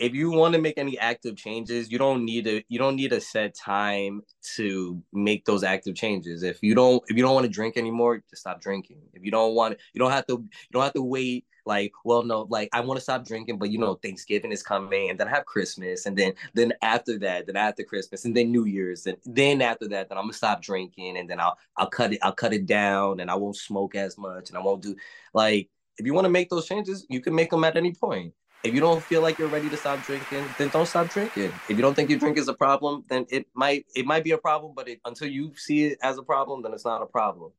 [0.00, 3.12] if you want to make any active changes, you don't need to you don't need
[3.12, 4.22] a set time
[4.56, 6.42] to make those active changes.
[6.42, 9.02] If you don't if you don't want to drink anymore, just stop drinking.
[9.12, 12.22] If you don't want you don't have to you don't have to wait like well
[12.22, 15.28] no like I want to stop drinking but you know Thanksgiving is coming and then
[15.28, 19.04] I have Christmas and then then after that then after Christmas and then New Year's
[19.04, 22.20] and then after that then I'm gonna stop drinking and then I'll I'll cut it
[22.22, 24.96] I'll cut it down and I won't smoke as much and I won't do
[25.34, 28.32] like if you want to make those changes you can make them at any point
[28.62, 31.52] if you don't feel like you're ready to stop drinking, then don't stop drinking.
[31.68, 34.32] If you don't think your drink is a problem, then it might it might be
[34.32, 37.06] a problem, but it, until you see it as a problem, then it's not a
[37.06, 37.52] problem.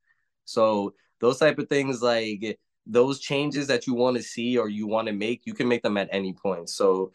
[0.45, 4.87] So those type of things, like those changes that you want to see or you
[4.87, 6.69] want to make, you can make them at any point.
[6.69, 7.11] So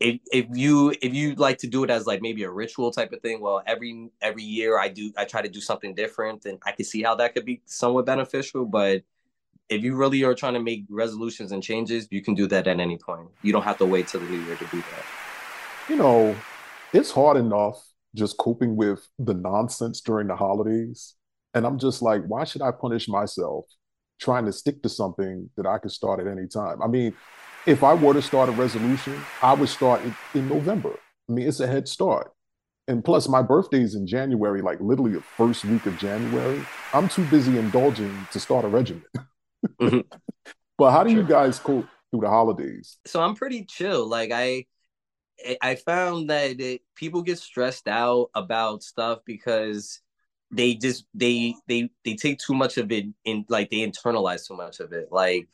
[0.00, 3.12] if if you if you like to do it as like maybe a ritual type
[3.12, 6.58] of thing, well, every every year I do I try to do something different, and
[6.64, 9.02] I can see how that could be somewhat beneficial, but
[9.68, 12.78] if you really are trying to make resolutions and changes, you can do that at
[12.78, 13.28] any point.
[13.42, 15.04] You don't have to wait till the new year to do that.
[15.88, 16.36] You know,
[16.92, 17.82] it's hard enough
[18.14, 21.14] just coping with the nonsense during the holidays.
[21.54, 23.64] And I'm just like, why should I punish myself
[24.20, 26.80] trying to stick to something that I can start at any time?
[26.82, 27.14] I mean,
[27.66, 30.98] if I were to start a resolution, I would start in, in November.
[31.28, 32.32] I mean, it's a head start.
[32.88, 36.64] And plus, my birthday's in January, like literally the first week of January.
[36.92, 39.04] I'm too busy indulging to start a regimen.
[39.80, 40.00] Mm-hmm.
[40.78, 42.98] but how do you guys cope through the holidays?
[43.06, 44.06] So I'm pretty chill.
[44.06, 44.66] Like I
[45.60, 50.00] I found that it, people get stressed out about stuff because
[50.50, 54.56] they just they they they take too much of it in like they internalize too
[54.56, 55.08] much of it.
[55.10, 55.48] Like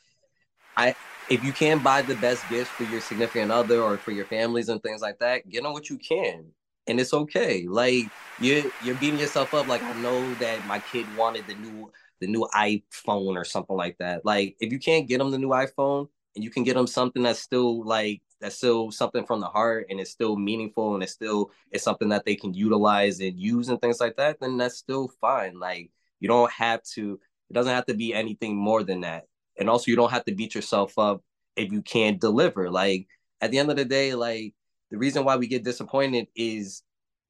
[0.76, 0.94] I
[1.28, 4.68] if you can't buy the best gifts for your significant other or for your families
[4.68, 6.46] and things like that, get on what you can.
[6.86, 7.66] And it's okay.
[7.66, 8.06] Like
[8.40, 9.66] you're you're beating yourself up.
[9.66, 11.90] Like I know that my kid wanted the new
[12.23, 14.25] the new iPhone or something like that.
[14.25, 17.23] Like if you can't get them the new iPhone and you can get them something
[17.23, 21.12] that's still like that's still something from the heart and it's still meaningful and it's
[21.12, 24.79] still it's something that they can utilize and use and things like that, then that's
[24.79, 25.59] still fine.
[25.59, 27.18] Like You don't have to.
[27.51, 29.25] It doesn't have to be anything more than that.
[29.59, 31.23] And also, you don't have to beat yourself up
[31.57, 32.70] if you can't deliver.
[32.70, 33.09] Like
[33.41, 34.55] at the end of the day, like
[34.91, 36.83] the reason why we get disappointed is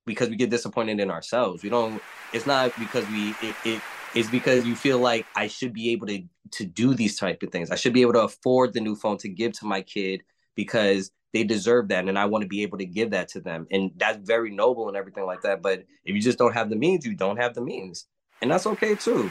[0.07, 1.63] because we get disappointed in ourselves.
[1.63, 2.03] We don't.
[2.33, 3.31] It's not because we.
[3.43, 3.83] It, it
[4.15, 7.51] is because you feel like I should be able to to do these type of
[7.51, 7.71] things.
[7.71, 10.23] I should be able to afford the new phone to give to my kid
[10.55, 13.67] because they deserve that and I want to be able to give that to them.
[13.71, 15.63] And that's very noble and everything like that.
[15.63, 18.07] But if you just don't have the means, you don't have the means.
[18.43, 19.31] And that's okay too.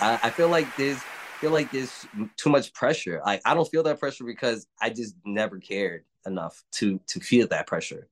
[0.00, 1.00] I, I feel like there's
[1.40, 2.06] feel like there's
[2.36, 3.22] too much pressure.
[3.24, 7.46] Like I don't feel that pressure because I just never cared enough to to feel
[7.48, 8.08] that pressure.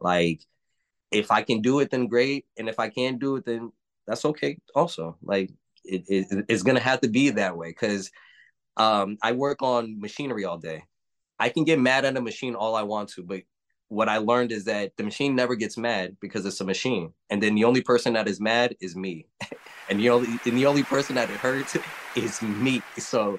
[0.00, 0.40] Like
[1.10, 2.46] if I can do it, then great.
[2.58, 3.72] And if I can't do it, then
[4.06, 5.16] that's okay also.
[5.22, 5.50] Like
[5.84, 8.10] it, it it's gonna have to be that way because
[8.76, 10.84] um, I work on machinery all day.
[11.38, 13.42] I can get mad at a machine all I want to, but
[13.88, 17.42] what I learned is that the machine never gets mad because it's a machine, and
[17.42, 19.26] then the only person that is mad is me,
[19.88, 21.76] and the only and the only person that it hurts
[22.16, 22.82] is me.
[22.98, 23.38] So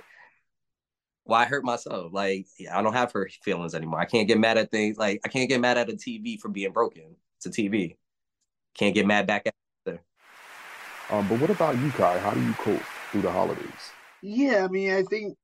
[1.26, 2.14] why hurt myself?
[2.14, 4.00] Like I don't have hurt feelings anymore.
[4.00, 4.98] I can't get mad at things.
[4.98, 7.16] Like I can't get mad at a TV for being broken.
[7.38, 7.98] It's a TV.
[8.78, 9.54] Can't get mad back at.
[11.12, 12.20] Um, but what about you, Khai?
[12.20, 12.82] How do you cope
[13.12, 13.92] through the holidays?
[14.22, 15.38] Yeah, I mean, I think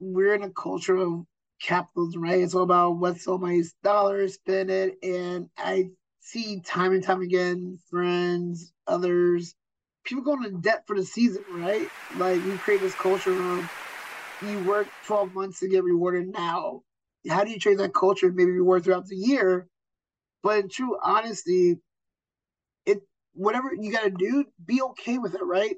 [0.00, 1.24] we're in a culture of
[1.62, 2.40] capitalism, right?
[2.40, 4.98] It's all about what's all my dollars spend it.
[5.02, 9.54] And I see time and time again, friends, others,
[10.04, 11.92] people going in debt for the season, right?
[12.10, 13.68] Like we create this culture of
[14.40, 16.82] you work 12 months to get rewarded now.
[17.28, 19.68] How do you change that culture and maybe reward throughout the year?
[20.42, 21.78] But in true honesty,
[23.34, 25.76] whatever you gotta do, be okay with it, right?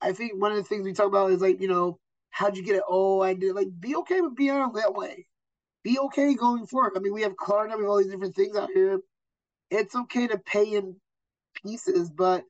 [0.00, 1.98] I think one of the things we talk about is like, you know,
[2.30, 2.82] how'd you get it?
[2.88, 3.54] Oh, I did.
[3.54, 5.26] Like, be okay with being on that way.
[5.82, 6.92] Be okay going forward.
[6.96, 9.00] I mean, we have Klarna, we have all these different things out here.
[9.70, 10.96] It's okay to pay in
[11.62, 12.44] pieces, but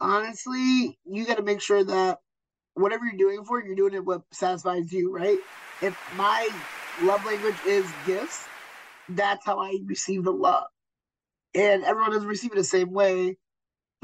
[0.00, 2.18] honestly, you got to make sure that
[2.74, 5.38] whatever you're doing for it, you're doing it what satisfies you, right?
[5.82, 6.48] If my
[7.02, 8.44] love language is gifts,
[9.08, 10.66] that's how I receive the love.
[11.54, 13.36] And everyone doesn't receive it the same way.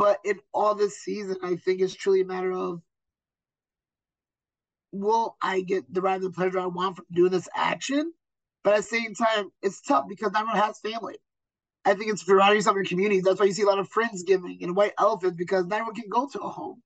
[0.00, 2.82] But in all this season, I think it's truly a matter of
[4.92, 8.12] will I get derive the pleasure I want from doing this action?
[8.64, 11.18] But at the same time, it's tough because everyone has family.
[11.84, 13.24] I think it's surrounding yourself in your communities.
[13.24, 15.96] That's why you see a lot of friends giving and white elephants because not everyone
[15.96, 16.82] can go to a home.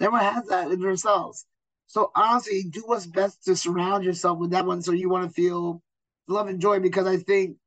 [0.00, 1.46] Everyone has that in themselves.
[1.88, 5.34] So honestly, do what's best to surround yourself with that one so you want to
[5.34, 5.82] feel
[6.28, 7.58] love and joy because I think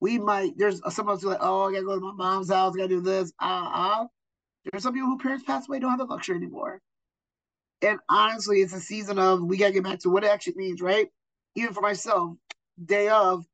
[0.00, 2.74] we might there's some of us like, oh, I gotta go to my mom's house,
[2.74, 3.32] I gotta do this.
[3.40, 4.06] Uh uh.
[4.64, 6.80] There's some people who parents pass away don't have the luxury anymore.
[7.82, 10.80] And honestly, it's a season of we gotta get back to what it actually means,
[10.80, 11.08] right?
[11.56, 12.36] Even for myself,
[12.82, 13.44] day of,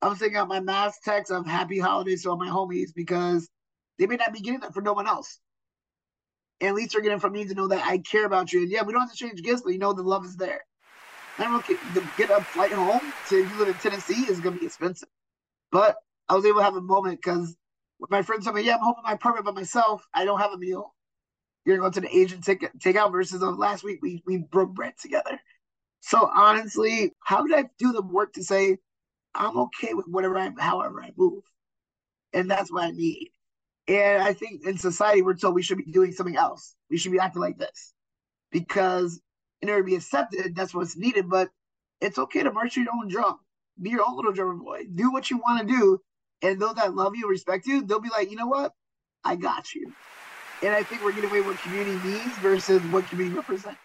[0.00, 3.48] I'm sending out my mass text of happy holidays to all my homies because
[3.98, 5.38] they may not be getting that for no one else.
[6.60, 8.62] And at least they're getting from me to know that I care about you.
[8.62, 10.64] And yeah, we don't have to change gifts, but you know the love is there.
[11.38, 14.56] I don't to get a flight home to if you live in Tennessee is gonna
[14.56, 15.08] be expensive.
[15.72, 15.96] But
[16.28, 17.56] I was able to have a moment because
[18.10, 20.06] my friends told me, yeah, I'm home in my apartment by myself.
[20.14, 20.94] I don't have a meal
[21.64, 24.74] you're going to the Asian take take out versus of last week we we broke
[24.74, 25.38] bread together.
[26.00, 28.78] So honestly, how did I do the work to say
[29.34, 31.42] I'm okay with whatever I however I move?
[32.32, 33.30] And that's what I need.
[33.88, 36.74] And I think in society we're told we should be doing something else.
[36.90, 37.94] We should be acting like this.
[38.50, 39.20] Because
[39.62, 41.28] in order to be accepted, that's what's needed.
[41.28, 41.48] But
[42.00, 43.38] it's okay to march your own drum.
[43.80, 44.84] Be your own little drummer boy.
[44.94, 45.98] Do what you want to do.
[46.44, 48.72] And those that love you, respect you, they'll be like, you know what?
[49.24, 49.92] I got you.
[50.62, 53.80] And I think we're getting away what community means versus what community represents.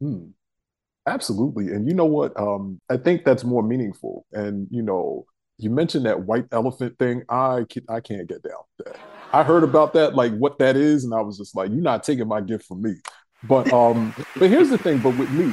[0.00, 0.26] Hmm.
[1.06, 1.68] Absolutely.
[1.68, 2.38] And you know what?
[2.38, 4.26] Um, I think that's more meaningful.
[4.32, 5.26] And, you know,
[5.58, 7.22] you mentioned that white elephant thing.
[7.28, 8.96] I, can, I can't get down with that.
[9.32, 12.02] I heard about that, like what that is, and I was just like, you're not
[12.02, 12.94] taking my gift from me.
[13.44, 15.52] But um, but here's the thing, but with me,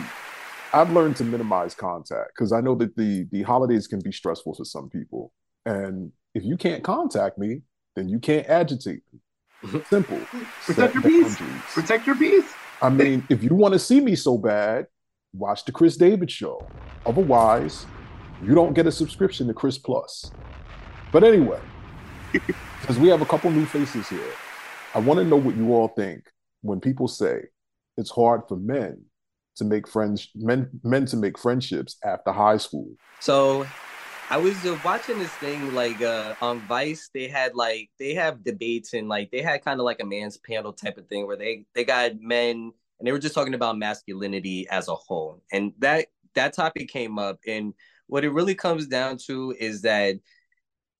[0.74, 4.54] I've learned to minimize contact because I know that the the holidays can be stressful
[4.56, 5.34] for some people.
[5.66, 7.62] And if you can't contact me,
[7.96, 9.82] then you can't agitate me.
[9.90, 10.20] Simple.
[10.66, 11.38] Protect your peace.
[11.74, 12.52] Protect your peace.
[12.82, 14.88] I mean, if you want to see me so bad,
[15.34, 16.68] watch the Cris David show.
[17.06, 17.86] Otherwise,
[18.44, 20.32] you don't get a subscription to Cris Plus.
[21.12, 21.60] But anyway,
[22.32, 24.34] because we have a couple new faces here,
[24.96, 26.24] I want to know what you all think
[26.62, 27.44] when people say
[27.98, 29.04] it's hard for men
[29.58, 32.90] to make friends, men, men to make friendships after high school.
[33.20, 33.68] So
[34.32, 34.56] I was
[34.86, 37.10] watching this thing like uh, on Vice.
[37.14, 40.38] They had like they have debates and like they had kind of like a man's
[40.38, 43.78] panel type of thing where they they got men and they were just talking about
[43.78, 45.44] masculinity as a whole.
[45.52, 47.74] And that that topic came up and
[48.08, 50.16] what it really comes down to is that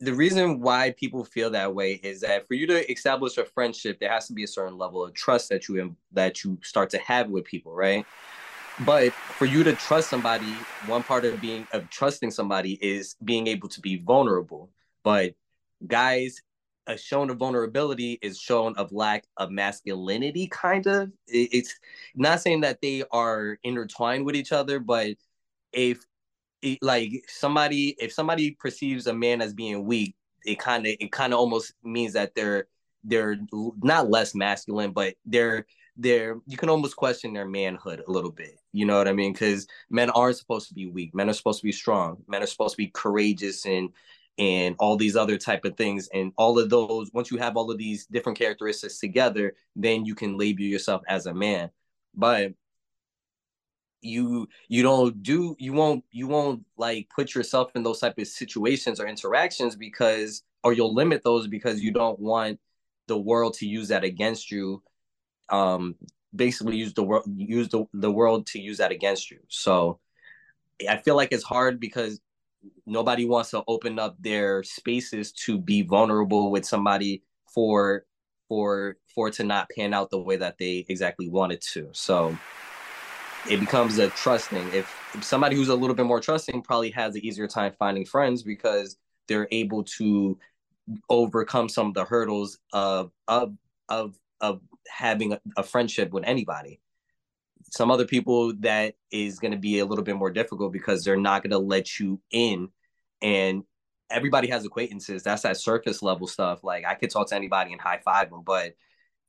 [0.02, 4.02] the reason why people feel that way is that for you to establish a friendship,
[4.02, 6.98] there has to be a certain level of trust that you that you start to
[6.98, 8.06] have with people, right?
[8.80, 10.54] But for you to trust somebody,
[10.88, 14.70] one part of being of trusting somebody is being able to be vulnerable.
[15.04, 15.36] But
[15.86, 16.42] guys,
[16.88, 21.12] a shown of vulnerability is shown of lack of masculinity, kind of.
[21.28, 21.76] It's
[22.16, 25.16] not saying that they are intertwined with each other, but
[25.72, 26.06] if
[26.82, 30.16] like somebody if somebody perceives a man as being weak
[30.46, 32.68] it kind of it kind of almost means that they're
[33.04, 33.38] they're
[33.82, 35.66] not less masculine but they're
[35.98, 39.34] they're you can almost question their manhood a little bit you know what i mean?
[39.34, 42.48] Because men aren't supposed to be weak men are supposed to be strong men are
[42.48, 43.90] supposed to be courageous and
[44.38, 46.10] and all these other type of things.
[46.14, 50.16] And all of those once you have all of these different characteristics together then you
[50.16, 51.70] can label yourself as a man.
[52.16, 52.54] But
[54.02, 58.28] you you don't do you won't you won't like put yourself in those type of
[58.28, 62.60] situations or interactions because or you'll limit those because you don't want
[63.08, 64.82] the world to use that against you
[65.52, 65.96] um
[66.36, 70.00] basically use the world use the, the world to use that against you so
[70.90, 72.20] i feel like it's hard because
[72.86, 77.22] nobody wants to open up their spaces to be vulnerable with somebody
[77.54, 78.06] for
[78.48, 82.36] for for it to not pan out the way that they exactly wanted to so
[83.50, 84.68] it becomes a trusting.
[84.74, 88.06] If, if somebody who's a little bit more trusting probably has an easier time finding
[88.06, 88.98] friends because
[89.28, 90.38] they're able to
[91.10, 93.56] overcome some of the hurdles of of
[93.88, 94.62] of of
[94.92, 96.80] having a, a friendship with anybody.
[97.72, 101.18] Some other people that is going to be a little bit more difficult because they're
[101.18, 102.70] not going to let you in
[103.22, 103.64] and
[104.10, 105.24] everybody has acquaintances.
[105.24, 106.64] That's that surface level stuff.
[106.64, 108.74] Like I could talk to anybody and high five them, but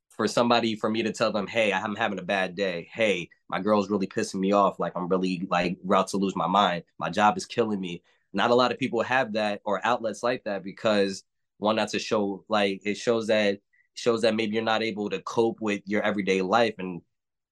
[0.08, 2.88] for somebody for me to tell them, hey, I'm having a bad day.
[2.92, 4.78] Hey, my girl's really pissing me off.
[4.78, 6.84] Like I'm really like about to lose my mind.
[6.98, 8.02] My job is killing me.
[8.32, 11.24] Not a lot of people have that or outlets like that because
[11.58, 13.60] one, that's a show like it shows that
[13.95, 17.03] shows that maybe you're not able to cope with your everyday life and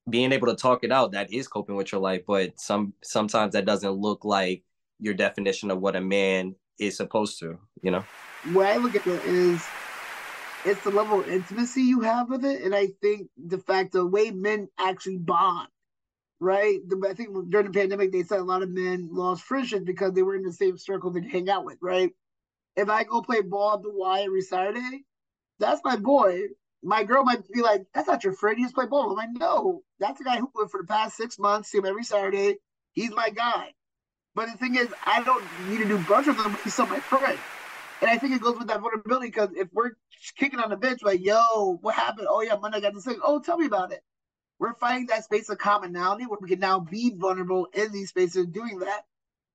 [0.08, 3.52] being able to talk it out that is coping with your life but some sometimes
[3.52, 4.62] that doesn't look like
[4.98, 8.04] your definition of what a man is supposed to you know
[8.52, 9.62] what i look at it is
[10.64, 14.06] it's the level of intimacy you have with it, and I think the fact the
[14.06, 15.68] way men actually bond,
[16.38, 16.78] right?
[17.08, 20.22] I think during the pandemic they said a lot of men lost friendships because they
[20.22, 22.10] were in the same circle they hang out with, right?
[22.76, 25.04] If I go play ball at the Y every Saturday,
[25.60, 26.40] that's my boy.
[26.82, 28.58] My girl might be like, "That's not your friend.
[28.58, 31.16] He just play ball." I'm like, "No, that's the guy who went for the past
[31.16, 31.70] six months.
[31.70, 32.56] See him every Saturday.
[32.92, 33.74] He's my guy."
[34.34, 36.56] But the thing is, I don't need to do brunch with him.
[36.64, 37.38] He's still my friend.
[38.00, 39.90] And I think it goes with that vulnerability because if we're
[40.36, 42.28] kicking on the bench, like, yo, what happened?
[42.30, 43.20] Oh, yeah, Monday I got this thing.
[43.22, 44.02] Oh, tell me about it.
[44.58, 48.46] We're finding that space of commonality where we can now be vulnerable in these spaces
[48.46, 49.02] doing that.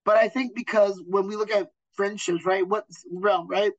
[0.03, 3.71] But I think because when we look at friendships, right, what realm, right?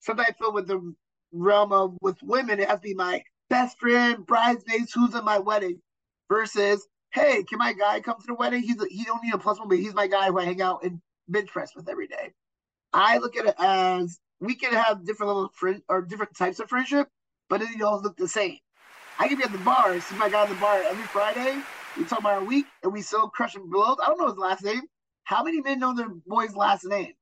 [0.00, 0.94] Sometimes I feel with the
[1.32, 5.38] realm of with women, it has to be my best friend, bridesmaids, who's in my
[5.38, 5.80] wedding,
[6.28, 8.62] versus, hey, can my guy come to the wedding?
[8.62, 10.62] He's a, he don't need a plus one, but he's my guy who I hang
[10.62, 12.32] out and bench press with every day.
[12.92, 16.60] I look at it as we can have different levels of friend or different types
[16.60, 17.08] of friendship,
[17.48, 18.58] but it all look the same.
[19.18, 21.60] I can be at the bar, see my guy at the bar every Friday.
[21.96, 23.98] We talk about our week, and we still crush crushing blows.
[24.02, 24.82] I don't know his last name.
[25.24, 27.12] How many men know their boy's last name?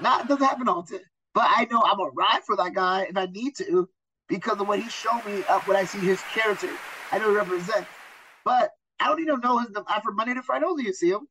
[0.00, 1.00] Not doesn't happen often,
[1.34, 3.88] but I know I'm a ride for that guy if I need to
[4.28, 6.80] because of what he showed me up when I see his character.
[7.12, 8.00] I know he represents,
[8.44, 10.66] but I don't even know his after uh, Monday to Friday.
[10.66, 11.28] only you see him.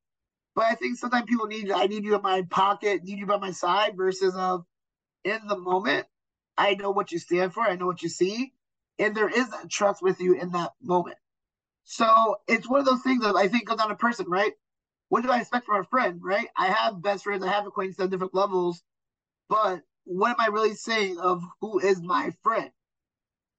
[0.56, 3.38] But I think sometimes people need I need you in my pocket, need you by
[3.38, 4.66] my side versus of
[5.26, 6.08] in the moment.
[6.58, 8.54] I know what you stand for, I know what you see,
[9.00, 11.18] and there is that trust with you in that moment.
[11.86, 14.54] So it's one of those things that I think goes on a person, right?
[15.10, 16.48] What do I expect from a friend, right?
[16.58, 18.84] I have best friends, I have acquaintances on different levels,
[19.50, 22.72] but what am I really saying of who is my friend?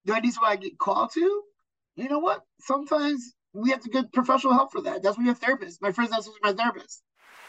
[0.07, 1.43] Do I need someone I get called to?
[1.97, 2.43] You know what?
[2.61, 5.03] Sometimes we have to get professional help for that.
[5.03, 5.81] That's why we have therapists.
[5.81, 7.03] My friends that's my therapist.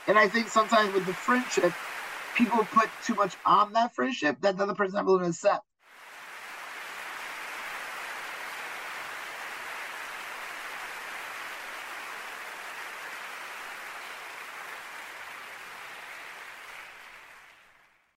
[0.07, 1.73] And I think sometimes with the friendship,
[2.35, 5.63] people put too much on that friendship that the other person not willing to accept.